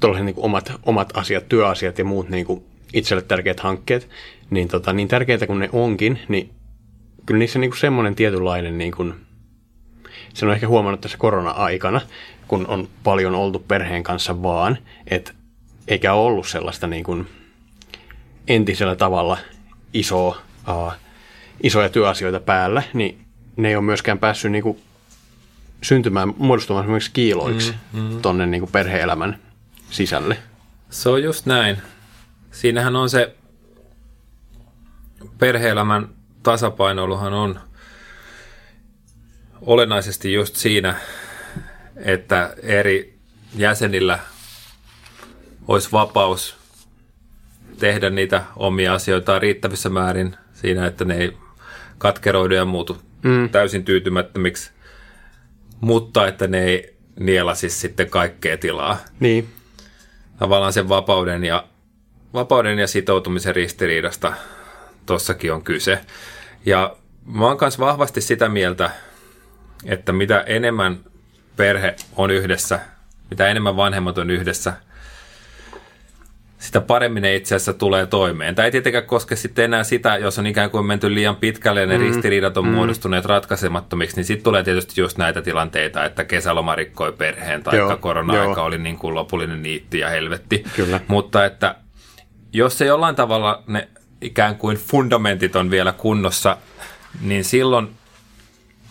[0.00, 2.64] tuollaiset niin omat, omat asiat, työasiat ja muut niin kuin
[2.96, 4.08] itselle tärkeät hankkeet,
[4.50, 6.50] niin, tota, niin tärkeitä kuin ne onkin, niin
[7.26, 9.14] kyllä niissä niin kuin semmoinen tietynlainen, niin kuin,
[10.34, 12.00] sen on ehkä huomannut tässä korona-aikana,
[12.48, 15.32] kun on paljon oltu perheen kanssa vaan, että
[15.88, 17.26] eikä ollut sellaista niin kuin
[18.48, 19.38] entisellä tavalla
[19.92, 20.92] isoa, uh,
[21.62, 23.18] isoja työasioita päällä, niin
[23.56, 24.80] ne ei ole myöskään päässyt niin kuin
[25.82, 28.20] syntymään, muodostumaan esimerkiksi kiiloiksi mm, mm.
[28.22, 29.38] tonne niin kuin perhe-elämän
[29.90, 30.38] sisälle.
[30.90, 31.76] Se on just näin.
[32.56, 33.36] Siinähän on se
[35.38, 36.08] perhe-elämän
[36.42, 37.60] tasapainoiluhan on
[39.60, 40.94] olennaisesti just siinä,
[41.96, 43.18] että eri
[43.56, 44.18] jäsenillä
[45.68, 46.56] olisi vapaus
[47.78, 51.36] tehdä niitä omia asioitaan riittävissä määrin siinä, että ne ei
[51.98, 53.48] katkeroidu ja muutu mm.
[53.48, 54.70] täysin tyytymättömiksi,
[55.80, 58.98] mutta että ne ei nielasisi sitten kaikkea tilaa.
[59.20, 59.48] Niin,
[60.38, 61.64] Tavallaan sen vapauden ja,
[62.34, 64.32] vapauden ja sitoutumisen ristiriidasta
[65.06, 66.00] tossakin on kyse.
[66.66, 68.90] Ja mä oon myös vahvasti sitä mieltä,
[69.84, 71.00] että mitä enemmän
[71.56, 72.80] perhe on yhdessä,
[73.30, 74.72] mitä enemmän vanhemmat on yhdessä,
[76.58, 78.54] sitä paremmin ne itse asiassa tulee toimeen.
[78.54, 81.86] Tämä ei tietenkään koske sitten enää sitä, jos on ikään kuin menty liian pitkälle ja
[81.86, 82.04] ne mm.
[82.04, 82.70] ristiriidat on mm.
[82.70, 88.60] muodostuneet ratkaisemattomiksi, niin sitten tulee tietysti just näitä tilanteita, että kesäloma rikkoi perheen tai korona-aika
[88.60, 88.64] joo.
[88.64, 90.64] oli niin kuin lopullinen niitti ja helvetti.
[90.76, 91.00] Kyllä.
[91.08, 91.74] Mutta että
[92.56, 93.88] jos se jollain tavalla ne
[94.20, 96.56] ikään kuin fundamentit on vielä kunnossa,
[97.20, 97.88] niin silloin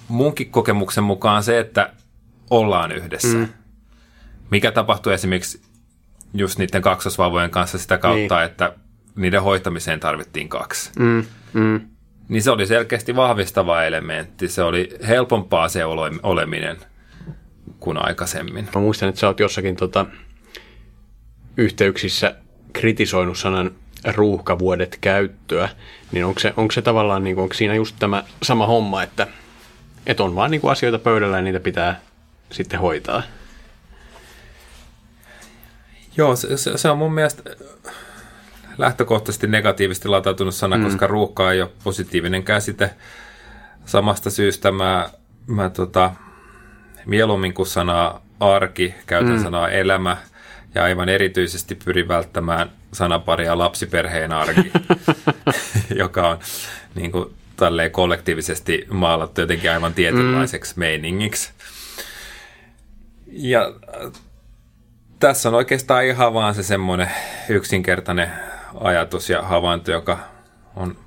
[0.07, 1.93] munkin kokemuksen mukaan se, että
[2.49, 3.37] ollaan yhdessä.
[3.37, 3.47] Mm.
[4.51, 5.61] Mikä tapahtuu esimerkiksi
[6.33, 8.45] just niiden kaksosvauvojen kanssa sitä kautta, niin.
[8.45, 8.73] että
[9.15, 10.91] niiden hoitamiseen tarvittiin kaksi.
[10.99, 11.81] mm, mm,
[12.29, 14.47] Niin se oli selkeästi vahvistava elementti.
[14.47, 16.77] Se oli helpompaa se ole- oleminen
[17.79, 18.69] kuin aikaisemmin.
[18.75, 20.05] mä muistan, että sä oot jossakin tota,
[21.57, 22.35] yhteyksissä
[22.75, 23.71] kritisoinut sanan
[24.15, 25.69] ruuhkavuodet käyttöä,
[26.11, 29.27] niin onko se, onko se tavallaan, niin kuin, onko siinä just tämä sama homma, että,
[30.07, 32.01] että on vaan niin kuin asioita pöydällä ja niitä pitää
[32.51, 33.23] sitten hoitaa?
[36.17, 37.43] Joo, se, se, se on mun mielestä
[38.77, 40.83] lähtökohtaisesti negatiivisesti latautunut sana, mm.
[40.83, 42.89] koska ruuhka ei ole positiivinen käsite.
[43.85, 45.09] Samasta syystä mä,
[45.47, 46.11] mä tota,
[47.05, 49.43] mieluummin kuin sanaa arki, käytän mm.
[49.43, 50.17] sanaa elämä
[50.75, 54.71] ja aivan erityisesti pyrin välttämään sanaparia lapsiperheen arki,
[55.95, 56.39] joka on
[56.95, 60.79] niin kuin, tälleen kollektiivisesti maalattu jotenkin aivan tietynlaiseksi mm.
[60.79, 61.51] meiningiksi.
[63.27, 63.73] Ja
[64.05, 64.11] äh,
[65.19, 67.09] tässä on oikeastaan ihan vaan se semmoinen
[67.49, 68.31] yksinkertainen
[68.79, 70.19] ajatus ja havainto, joka
[70.75, 70.97] on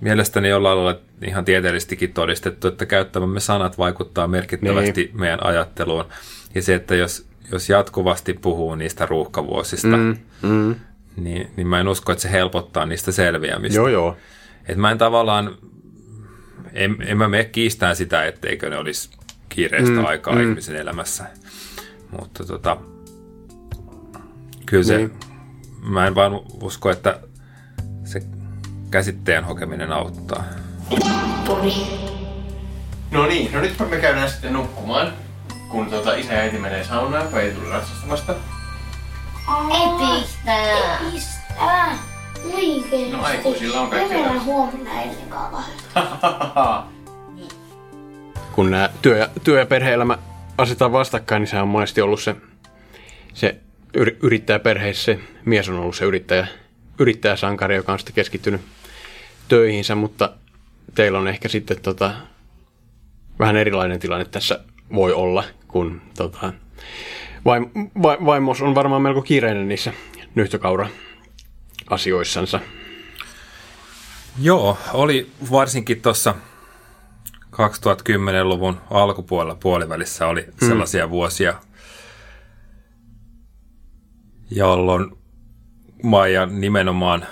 [0.00, 5.20] mielestäni jollain lailla ihan tieteellisestikin todistettu, että käyttämämme sanat vaikuttaa merkittävästi niin.
[5.20, 6.04] meidän ajatteluun.
[6.54, 10.74] Ja se, että jos, jos jatkuvasti puhuu niistä ruuhkavuosista, mm, mm.
[11.16, 13.76] Niin, niin mä en usko, että se helpottaa niistä selviämistä.
[13.76, 14.16] Joo, joo.
[14.68, 15.54] Et mä en tavallaan,
[16.72, 19.10] en, en mä mene kiistään sitä, etteikö ne olisi
[19.48, 20.40] kiireistä mm, aikaa mm.
[20.40, 21.24] ihmisen elämässä.
[22.20, 22.76] Mutta tota,
[24.66, 25.12] kyllä se, Niin.
[25.82, 27.20] mä en vaan usko, että
[28.04, 28.22] se
[28.90, 30.44] käsitteen hokeminen auttaa.
[33.10, 35.12] No niin, no nyt me käydään sitten nukkumaan,
[35.70, 38.34] kun tota isä ja äiti menee saunaan, kun ei tule ratsastamasta.
[39.70, 40.98] Ei pistää.
[41.12, 41.98] Pistää.
[42.44, 43.10] Oikeesti.
[43.10, 44.40] No aikuisilla on kaikki hyvä.
[44.40, 45.30] huomenna ennen
[48.52, 50.18] kun nämä työ ja, työ ja perhe-elämä
[50.58, 52.36] asetetaan vastakkain, niin se on monesti ollut se,
[53.34, 53.56] se
[53.98, 56.46] yri- yrittäjäperheissä se mies on ollut se yrittäjä,
[56.98, 58.60] yrittäjäsankari, joka on sitten keskittynyt
[59.48, 60.32] töihinsä, mutta
[60.94, 62.12] teillä on ehkä sitten tota,
[63.38, 64.60] vähän erilainen tilanne tässä
[64.94, 66.52] voi olla, kun tota,
[67.44, 67.70] vaim,
[68.02, 69.92] va, vaimos on varmaan melko kiireinen niissä
[70.34, 72.60] nyhtökaura-asioissansa.
[74.38, 76.34] Joo, oli varsinkin tuossa
[77.52, 80.68] 2010-luvun alkupuolella puolivälissä oli mm.
[80.68, 81.54] sellaisia vuosia,
[84.50, 85.10] jolloin
[86.02, 87.26] Maija nimenomaan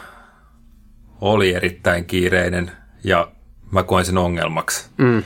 [1.21, 2.73] oli erittäin kiireinen
[3.05, 3.33] ja
[3.71, 4.91] mä koen sen ongelmaksi.
[4.97, 5.23] Mm.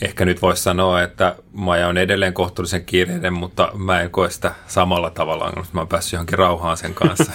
[0.00, 4.54] Ehkä nyt voisi sanoa, että Maja on edelleen kohtuullisen kiireinen, mutta mä en koe sitä
[4.66, 7.32] samalla tavalla, koska mä oon päässyt johonkin rauhaan sen kanssa.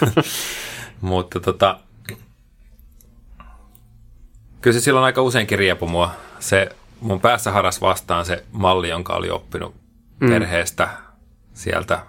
[1.01, 1.79] mutta tota,
[4.61, 6.11] kyllä se silloin aika useinkin riepu mua.
[6.39, 6.69] Se
[7.01, 9.75] mun päässä haras vastaan se malli, jonka oli oppinut
[10.19, 10.29] mm.
[10.29, 10.89] perheestä
[11.53, 11.99] sieltä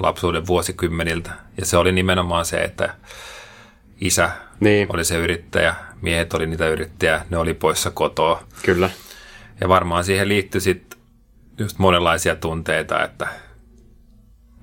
[0.00, 1.30] lapsuuden vuosikymmeniltä.
[1.58, 2.94] Ja se oli nimenomaan se, että
[4.00, 4.30] isä
[4.60, 4.86] Niin.
[4.92, 8.42] oli se yrittäjä, miehet oli niitä yrittäjiä, ne oli poissa kotoa.
[8.62, 8.90] Kyllä.
[9.60, 10.98] Ja varmaan siihen liittyi sitten
[11.58, 13.28] just monenlaisia tunteita, että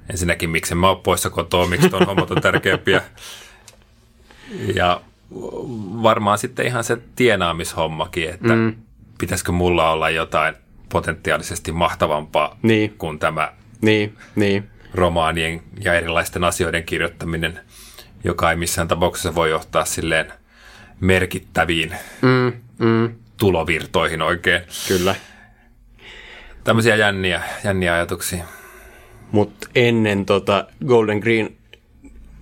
[0.09, 3.01] ensinnäkin miksi mä oon poissa kotoa, miksi tuon hommat on tärkeämpiä.
[4.75, 5.01] Ja
[6.03, 8.75] varmaan sitten ihan se tienaamishommakin, että mm.
[9.17, 10.55] pitäisikö mulla olla jotain
[10.89, 12.95] potentiaalisesti mahtavampaa Niin.
[12.97, 14.69] kuin tämä Niin, niin.
[14.93, 17.59] romaanien ja erilaisten asioiden kirjoittaminen,
[18.23, 20.33] joka ei missään tapauksessa voi johtaa silleen
[20.99, 24.61] merkittäviin Mm, mm, tulovirtoihin oikein.
[24.87, 25.15] kyllä.
[26.63, 28.43] Tämmöisiä jänniä, jänniä ajatuksia.
[29.31, 31.55] Mutta ennen tota Golden Green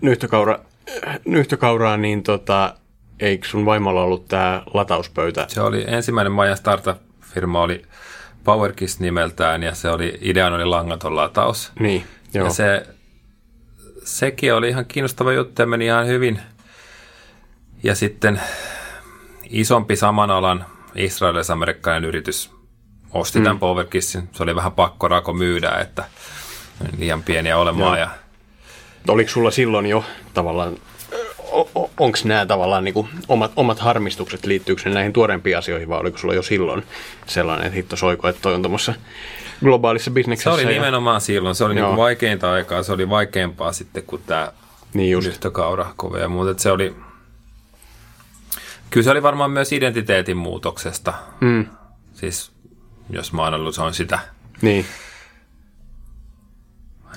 [0.02, 0.60] nyhtökaura,
[1.26, 2.76] nyhtökauraa, niin tota,
[3.20, 5.46] eikö sun vaimolla ollut tämä latauspöytä?
[5.48, 7.86] Se oli ensimmäinen Majan startup-firma oli
[8.44, 11.72] PowerKiss nimeltään ja se oli, ideana oli langaton lataus.
[11.80, 12.04] Niin,
[12.34, 12.46] joo.
[12.46, 12.88] Ja se,
[14.04, 16.40] sekin oli ihan kiinnostava juttu ja meni ihan hyvin.
[17.84, 18.42] Ja sitten
[19.50, 22.52] isompi saman alan israelis-amerikkalainen yritys
[23.12, 23.44] osti mm.
[23.44, 24.30] tämän PowerKissin.
[24.32, 26.04] Se oli vähän pakko rako myydä, että
[26.98, 28.00] liian pieniä olemaan.
[28.00, 28.10] Ja
[29.08, 30.04] Oliko sulla silloin jo
[30.34, 30.78] tavallaan,
[32.00, 36.34] onko nämä tavallaan niinku omat, omat harmistukset, liittyykö ne näihin tuorempiin asioihin vai oliko sulla
[36.34, 36.84] jo silloin
[37.26, 38.94] sellainen, että hitto soiko, että toi on tuommoissa
[39.64, 40.52] globaalissa se bisneksessä?
[40.54, 41.56] oli ja- nimenomaan silloin.
[41.56, 41.88] Se oli Joo.
[41.88, 42.84] niinku vaikeinta aikaa.
[42.84, 44.52] Se oli vaikeampaa sitten kuin tämä
[44.94, 45.28] Niin just.
[45.28, 45.86] nyhtökaura
[46.22, 46.62] ja muuta.
[46.62, 46.96] Se oli,
[48.94, 51.14] kyllä se oli varmaan myös identiteetin muutoksesta.
[51.42, 51.66] Mm,
[52.14, 52.52] Siis
[53.10, 54.20] jos mä analysoin sitä
[54.62, 54.86] niin,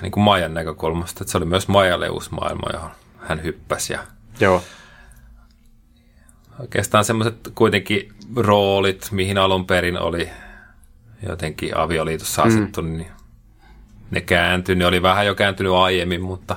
[0.01, 3.93] niin kuin Maijan näkökulmasta, että se oli myös Maijalle uusi maailma, johon hän hyppäsi.
[3.93, 3.99] Ja
[4.39, 4.63] joo.
[6.59, 10.29] oikeastaan semmoiset kuitenkin roolit, mihin alun perin oli
[11.29, 12.97] jotenkin avioliitossa asettu, mm.
[12.97, 13.11] niin
[14.11, 14.75] ne kääntyi.
[14.75, 16.55] Ne oli vähän jo kääntynyt aiemmin, mutta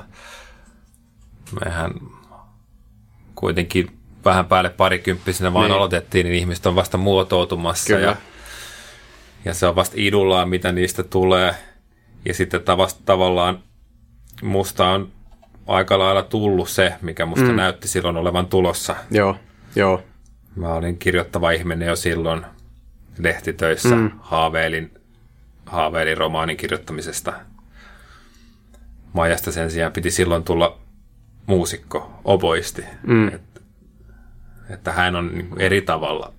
[1.65, 1.93] mehän
[3.35, 5.75] kuitenkin vähän päälle parikymppisenä vaan Niin.
[5.77, 7.93] aloitettiin, niin ihmiset on vasta muotoutumassa.
[7.93, 8.07] Kyllä.
[8.07, 8.15] Ja,
[9.45, 11.55] ja se on vasta idullaan, mitä niistä tulee.
[12.25, 13.59] Ja sitten tavast, tavallaan
[14.41, 15.11] musta on
[15.67, 17.55] aika lailla tullut se, mikä musta mm.
[17.55, 18.95] näytti silloin olevan tulossa.
[19.11, 19.35] Joo,
[19.75, 20.03] joo.
[20.55, 22.45] Mä olin kirjoittava ihminen jo silloin
[23.17, 23.95] lehtitöissä.
[23.95, 24.11] Mm.
[24.19, 24.93] Haaveilin,
[25.65, 27.33] haaveilin romaanin kirjoittamisesta.
[29.13, 30.77] Majasta sen sijaan piti silloin tulla
[31.45, 32.83] muusikko, oboisti.
[33.03, 33.27] Mm.
[33.27, 33.41] Et,
[34.73, 36.33] että hän on niin eri tavalla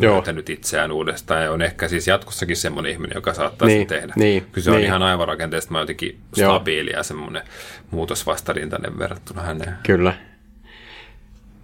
[0.00, 0.14] Joo.
[0.14, 4.12] löytänyt itseään uudestaan ja on ehkä siis jatkossakin semmoinen ihminen, joka saattaa Niin, niin, tehdä.
[4.16, 4.86] niin, Kyllä se on niin.
[4.86, 7.42] ihan aivorakenteesta mä jotenkin stabiili ja semmoinen
[7.90, 9.74] muutosvastarintainen verrattuna häneen.
[9.82, 10.14] Kyllä.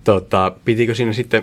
[0.04, 1.42] Tota, pitikö siinä sitten,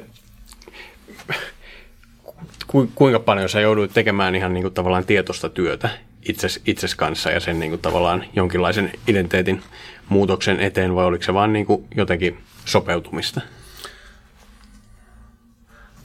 [2.67, 5.89] ku, kuinka paljon sä jouduit tekemään ihan niin kuin tavallaan tietoista työtä
[6.29, 9.61] itses, itses kanssa ja sen niin kuin tavallaan jonkinlaisen identiteetin
[10.09, 13.41] muutoksen eteen vai oliko se vaan niin kuin jotenkin sopeutumista?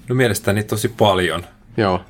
[0.08, 1.46] No mielestäni tosi paljon.
[1.76, 2.04] Joo,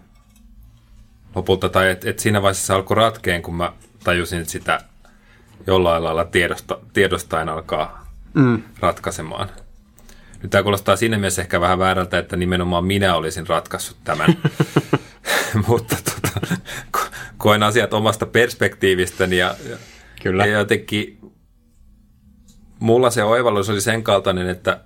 [1.34, 3.72] lopulta, tai että et siinä vaiheessa se alkoi ratkeen, kun mä
[4.04, 4.80] tajusin sitä
[5.66, 8.62] jollain lailla tiedosta, tiedostaen alkaa mm.
[8.80, 9.48] ratkaisemaan.
[10.42, 14.36] Nyt tämä kuulostaa siinä mielessä ehkä vähän väärältä, että nimenomaan minä olisin ratkaissut tämän.
[15.68, 16.40] Mutta tota,
[16.96, 19.54] ko- koen asiat omasta perspektiivistäni ja,
[20.22, 20.46] Kyllä.
[20.46, 21.18] ja jotenkin
[22.78, 24.80] mulla se oivallus oli sen kaltainen, että,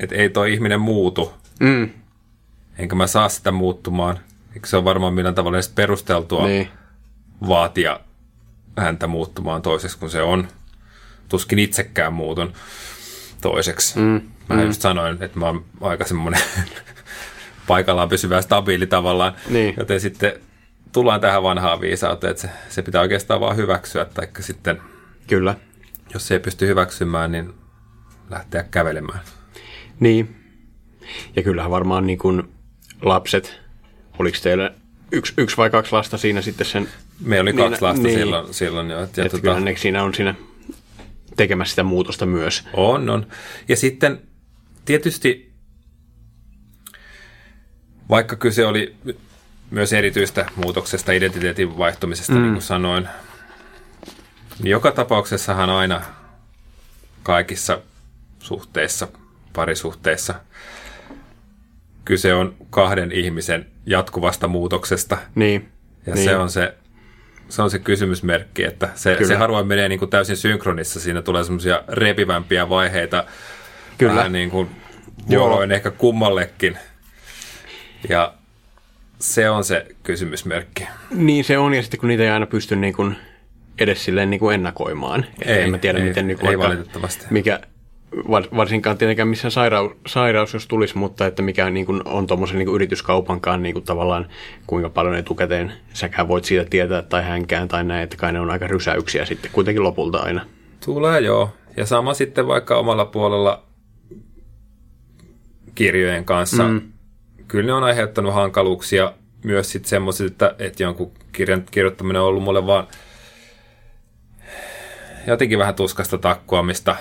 [0.00, 1.90] että ei toi ihminen muutu, mm,
[2.78, 4.18] enkä mä saa sitä muuttumaan.
[4.54, 6.68] Eikö se ole varmaan millään tavalla edes perusteltua niin,
[7.48, 8.00] vaatia
[8.76, 10.48] häntä muuttumaan toiseksi, kun se on.
[11.28, 12.52] Tuskin itsekään muutun
[13.40, 13.98] toiseksi.
[13.98, 14.66] Mm, mä mm.
[14.66, 16.40] just sanoin, että mä oon aika semmoinen
[17.66, 19.34] paikallaan pysyvä stabiili tavallaan.
[19.48, 19.74] Niin.
[19.78, 20.32] Joten sitten
[20.92, 24.80] tullaan tähän vanhaan viisauteen, että se, se pitää oikeastaan vaan hyväksyä, tai sitten
[25.26, 25.54] kyllä.
[26.14, 27.54] jos se ei pysty hyväksymään, niin
[28.30, 29.20] lähteä kävelemään.
[30.00, 30.36] Niin.
[31.36, 32.42] Ja kyllähän varmaan niin kuin
[33.02, 33.60] lapset,
[34.18, 34.70] oliko teillä
[35.12, 36.88] yksi, yksi vai kaksi lasta siinä sitten sen...
[37.20, 38.18] Meillä oli Niin, kaksi lasta niin.
[38.18, 39.02] silloin, silloin jo.
[39.02, 40.34] Et, ja Että tota, siinä on siinä
[41.36, 42.64] tekemässä sitä muutosta myös.
[42.72, 43.26] On, on.
[43.68, 44.20] Ja sitten
[44.84, 45.52] tietysti,
[48.08, 48.96] vaikka kyse oli
[49.70, 52.42] myös erityistä muutoksesta, identiteetin vaihtumisesta, mm.
[52.42, 53.08] niin kuin sanoin,
[54.62, 56.02] niin joka tapauksessahan aina
[57.22, 57.80] kaikissa
[58.38, 59.08] suhteissa,
[59.56, 60.34] parisuhteissa,
[62.04, 65.18] kyse on kahden ihmisen jatkuvasta muutoksesta.
[65.34, 65.68] Niin.
[66.06, 66.24] Ja niin.
[66.24, 66.74] se on se,
[67.48, 69.28] se on se kysymysmerkki, että se, Kyllä.
[69.28, 71.00] se harvoin menee niin kuin täysin synkronissa.
[71.00, 73.24] Siinä tulee semmoisia repivämpiä vaiheita.
[73.98, 74.14] Kyllä.
[74.14, 74.70] Vähän niin kuin
[75.30, 76.78] vuoroin ehkä kummallekin.
[78.08, 78.34] Ja
[79.18, 80.86] se on se kysymysmerkki.
[81.10, 83.16] Niin se on, ja sitten kun niitä ei aina pysty niin kuin
[83.78, 85.26] edes silleen niin kuin ennakoimaan.
[85.44, 87.26] Ei, en mä tiedä, ei, miten niin kuin ei vaikka valitettavasti.
[87.30, 87.60] Mikä,
[88.56, 92.66] varsinkaan tietenkään missään sairaus, sairaus, jos tulisi, mutta että mikä niin kuin on tuommoisen niin
[92.66, 94.26] kuin yrityskaupankaan niin kuin tavallaan,
[94.66, 98.50] kuinka paljon etukäteen säkään voit siitä tietää tai hänkään tai näin, että kai ne on
[98.50, 100.46] aika rysäyksiä sitten kuitenkin lopulta aina.
[100.84, 101.50] Tulee joo.
[101.76, 103.62] Ja sama sitten vaikka omalla puolella
[105.74, 106.68] kirjojen kanssa.
[106.68, 106.80] Mm.
[107.48, 109.12] Kyllä ne on aiheuttanut hankaluuksia
[109.44, 112.86] myös sitten semmoiset, että, että jonkun kirjan kirjoittaminen on ollut mulle vaan
[115.26, 116.96] jotenkin vähän tuskasta takkuamista.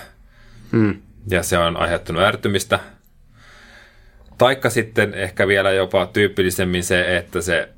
[0.72, 1.01] Mm.
[1.30, 2.80] Ja se on aiheuttanut ärtymistä.
[4.38, 7.69] Taikka sitten ehkä vielä jopa tyypillisemmin se, että se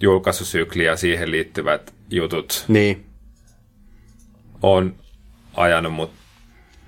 [0.00, 3.06] julkaisusykli ja siihen liittyvät jutut Niin,
[4.62, 4.94] on
[5.54, 6.12] ajanut mut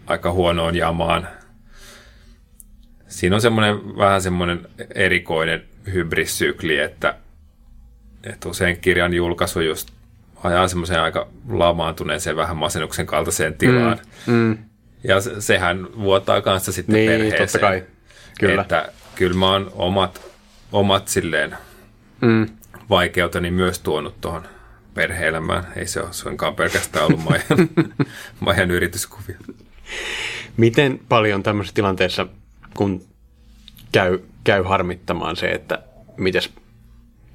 [0.06, 1.28] aika huonoon jamaan.
[3.08, 5.62] Siinä on semmoinen vähän semmoinen erikoinen
[5.92, 7.14] hybrissykli, että,
[8.24, 9.90] että usein kirjan julkaisu just
[10.44, 13.98] ajaa semmoiseen aika lamaantuneeseen vähän masennuksen kaltaiseen tilaan.
[14.26, 14.58] Mm, mm.
[15.04, 17.42] Ja se, sehän vuotaa kanssa sitten Niin, perheeseen.
[17.42, 17.82] totta kai.
[18.40, 18.62] Kyllä.
[18.62, 20.22] Että kyllä mä oon omat,
[20.72, 21.56] omat silleen
[22.20, 22.46] Mm.
[22.90, 24.42] vaikeuteni myös tuonut tuohon
[24.94, 25.66] perhe-elämään.
[25.76, 27.68] Ei se ole suinkaan pelkästään ollut Maijan,
[28.40, 29.36] Maijan yrityskuvia.
[30.56, 32.26] Miten paljon tämmöisessä tilanteessa,
[32.74, 33.02] kun
[33.92, 35.82] käy, käy harmittamaan se, että
[36.16, 36.50] mites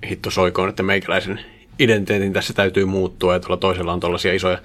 [0.10, 1.40] hitto soikoon, että meikäläisen
[1.80, 4.58] identiteetin tässä täytyy muuttua ja tuolla toisella on tuollaisia isoja,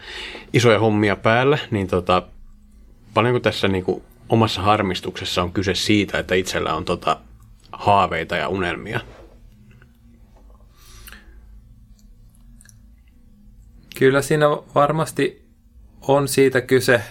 [0.53, 2.23] isoja hommia päällä, niin tota,
[3.15, 7.21] paljonko tässä niin kuin omassa harmistuksessa on kyse siitä, että itsellä on tota
[7.73, 9.01] haaveita ja unelmia?
[13.99, 15.43] Kyllä siinä varmasti
[16.09, 17.03] on siitä kyse.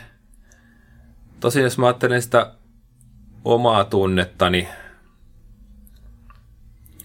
[1.39, 2.53] Tosin jos mä ajattelen sitä
[3.45, 4.67] omaa tunnettani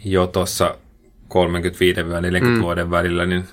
[0.05, 0.79] jo tuossa
[1.29, 2.61] 35-40 mm.
[2.61, 3.49] vuoden välillä, niin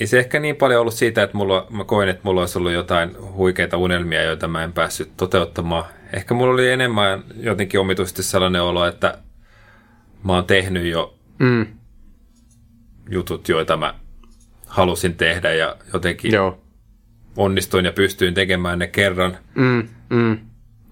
[0.00, 2.72] ei se ehkä niin paljon ollut siitä, että mulla, mä koin, että mulla olisi ollut
[2.72, 5.84] jotain huikeita unelmia, joita mä en päässyt toteuttamaan.
[6.12, 9.18] Ehkä mulla oli enemmän jotenkin omituisesti sellainen olo, että
[10.24, 11.66] mä oon tehnyt jo Mm.
[13.10, 13.94] jutut, joita mä
[14.66, 16.58] halusin tehdä ja jotenkin Joo.
[17.36, 19.88] onnistuin ja pystyin tekemään ne kerran, Mm.
[20.10, 20.38] Mm.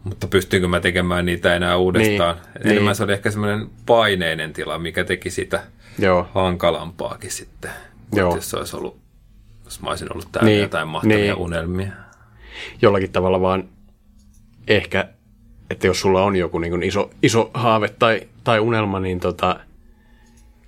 [0.04, 2.34] mutta pystynkö mä tekemään niitä enää uudestaan.
[2.36, 2.96] Niin, Enemmän niin.
[2.96, 5.62] se oli ehkä semmoinen paineinen tila, mikä teki sitä
[5.98, 6.28] Joo.
[6.34, 7.70] hankalampaakin sitten.
[8.12, 8.34] Joo.
[8.34, 9.00] Jos se olisi ollut,
[9.64, 11.34] jos mä olisin ollut täällä Niin, jotain mahtavia niin.
[11.36, 11.92] unelmia.
[12.82, 13.68] jollakin tavalla vaan
[14.68, 15.08] ehkä,
[15.70, 19.60] että jos sulla on joku niin iso, iso haave tai, tai unelma, niin tota,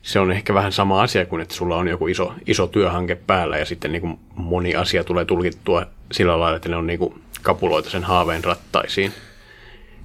[0.02, 3.58] se on ehkä vähän sama asia kuin, että sulla on joku iso, iso työhanke päällä
[3.58, 7.22] ja sitten niin kuin moni asia tulee tulkittua sillä lailla, että ne on niin kuin
[7.42, 9.12] kapuloita sen haaveen rattaisiin.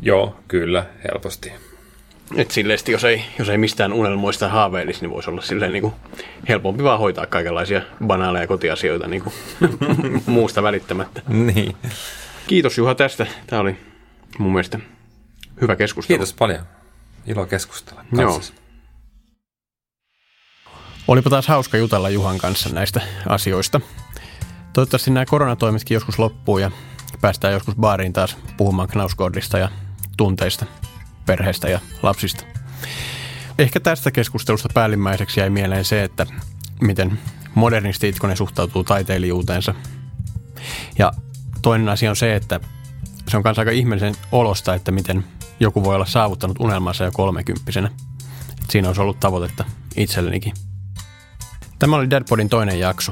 [0.01, 1.51] Joo, kyllä, helposti.
[2.35, 5.93] Et silleen, jos ei, jos ei mistään unelmoista haaveilisi, niin voisi olla silleen niin kuin
[6.49, 9.33] helpompi vaan hoitaa kaikenlaisia banaaleja kotiasioita niin kuin
[10.25, 11.21] muusta välittämättä.
[11.27, 11.75] Niin.
[12.47, 13.27] Kiitos Juha tästä.
[13.47, 13.77] Tämä oli
[14.37, 14.79] mun mielestä
[15.61, 16.17] hyvä keskustelu.
[16.17, 16.65] Kiitos paljon.
[17.27, 18.41] Ilo keskustella Joo.
[21.07, 23.81] Olipa taas hauska jutella Juhan kanssa näistä asioista.
[24.73, 26.71] Toivottavasti nämä koronatoimetkin joskus loppuu ja
[27.21, 29.69] päästään joskus baariin taas puhumaan Knausgårdista ja
[30.17, 30.65] tunteista,
[31.29, 32.43] perheestä ja lapsista.
[33.59, 36.25] Ehkä tästä keskustelusta päällimmäiseksi jäi mieleen se, että
[36.81, 37.19] miten
[37.55, 39.75] modernisti Itkonen suhtautuu taiteilijuuteensa.
[40.97, 41.11] Ja
[41.61, 42.59] toinen asia on se, että
[43.27, 45.23] se on myös aika ihmeellisen olosta, että miten
[45.59, 47.89] joku voi olla saavuttanut unelmansa jo kolmekymppisenä.
[48.69, 49.65] Siinä olisi ollut tavoitetta
[49.95, 50.53] itsellenikin.
[51.79, 53.11] Tämä oli Deadpodin toinen jakso.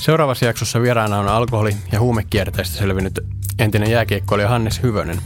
[0.00, 3.20] Seuraavassa jaksossa vieraana on alkoholi- ja huumekierteestä selvinnyt
[3.58, 5.20] entinen jääkiekkoilija Hannes Hyvönen.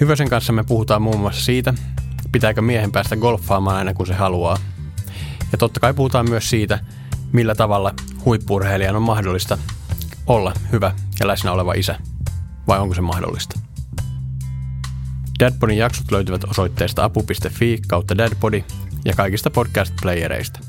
[0.00, 1.74] Hyvösen kanssa me puhutaan muun muassa siitä,
[2.32, 4.58] pitääkö miehen päästä golfaamaan aina kun se haluaa.
[5.52, 6.78] Ja totta kai puhutaan myös siitä,
[7.32, 9.58] millä tavalla huippurheilijan on mahdollista
[10.26, 11.98] olla hyvä ja läsnä oleva isä.
[12.68, 13.60] Vai onko se mahdollista?
[15.40, 18.64] Dadpodin jaksot löytyvät osoitteesta apu.fi kautta dadpodi
[19.04, 20.60] ja kaikista podcast-playereista.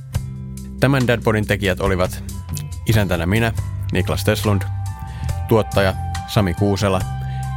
[0.79, 2.23] Tämän Dadpodin tekijät olivat
[2.85, 3.53] isäntänä minä,
[3.91, 4.61] Niklas Teslund,
[5.47, 5.93] tuottaja
[6.27, 7.01] Sami Kuusela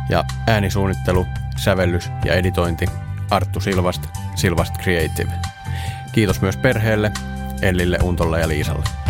[0.09, 2.87] ja äänisuunnittelu, sävellys ja editointi
[3.31, 4.03] Arttu Silvast,
[4.35, 5.33] Silvast Creative.
[6.13, 7.13] Kiitos myös perheelle,
[7.63, 9.08] Ellille, Untolle ja Liisalle.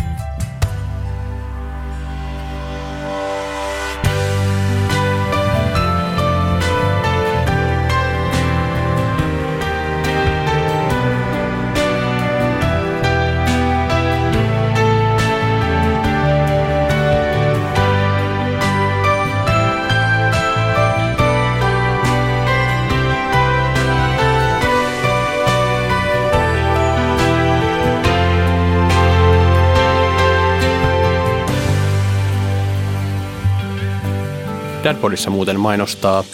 [34.88, 36.24] Dadpodissa muuten mainostaa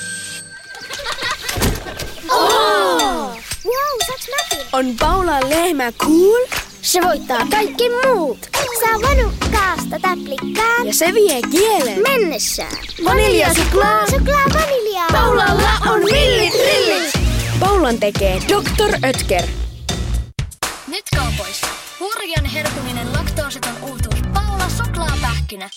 [3.64, 4.66] Wow, saaks mäkin?
[4.72, 6.46] On Paula lehmä cool
[6.82, 8.38] Se voittaa kaikki muut.
[8.80, 10.86] Saa vanukkaasta täplikkaan.
[10.86, 12.02] ja se vie kielen.
[12.02, 12.76] Mennessään.
[13.05, 14.07] Vaniljasuklaa.
[14.11, 15.09] Suklaa vaniljaa.
[15.12, 17.12] Paulalla on millitrillit.
[17.61, 19.09] Paulan tekee Dr.
[19.09, 19.44] Ötker.
[20.88, 21.66] Nyt kaupoissa.
[22.00, 24.20] Hurjan herkuminen laktoositon uutuus.
[24.34, 25.70] Paula suklaapähkinä.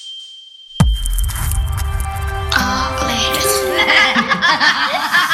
[2.68, 3.48] chocolate.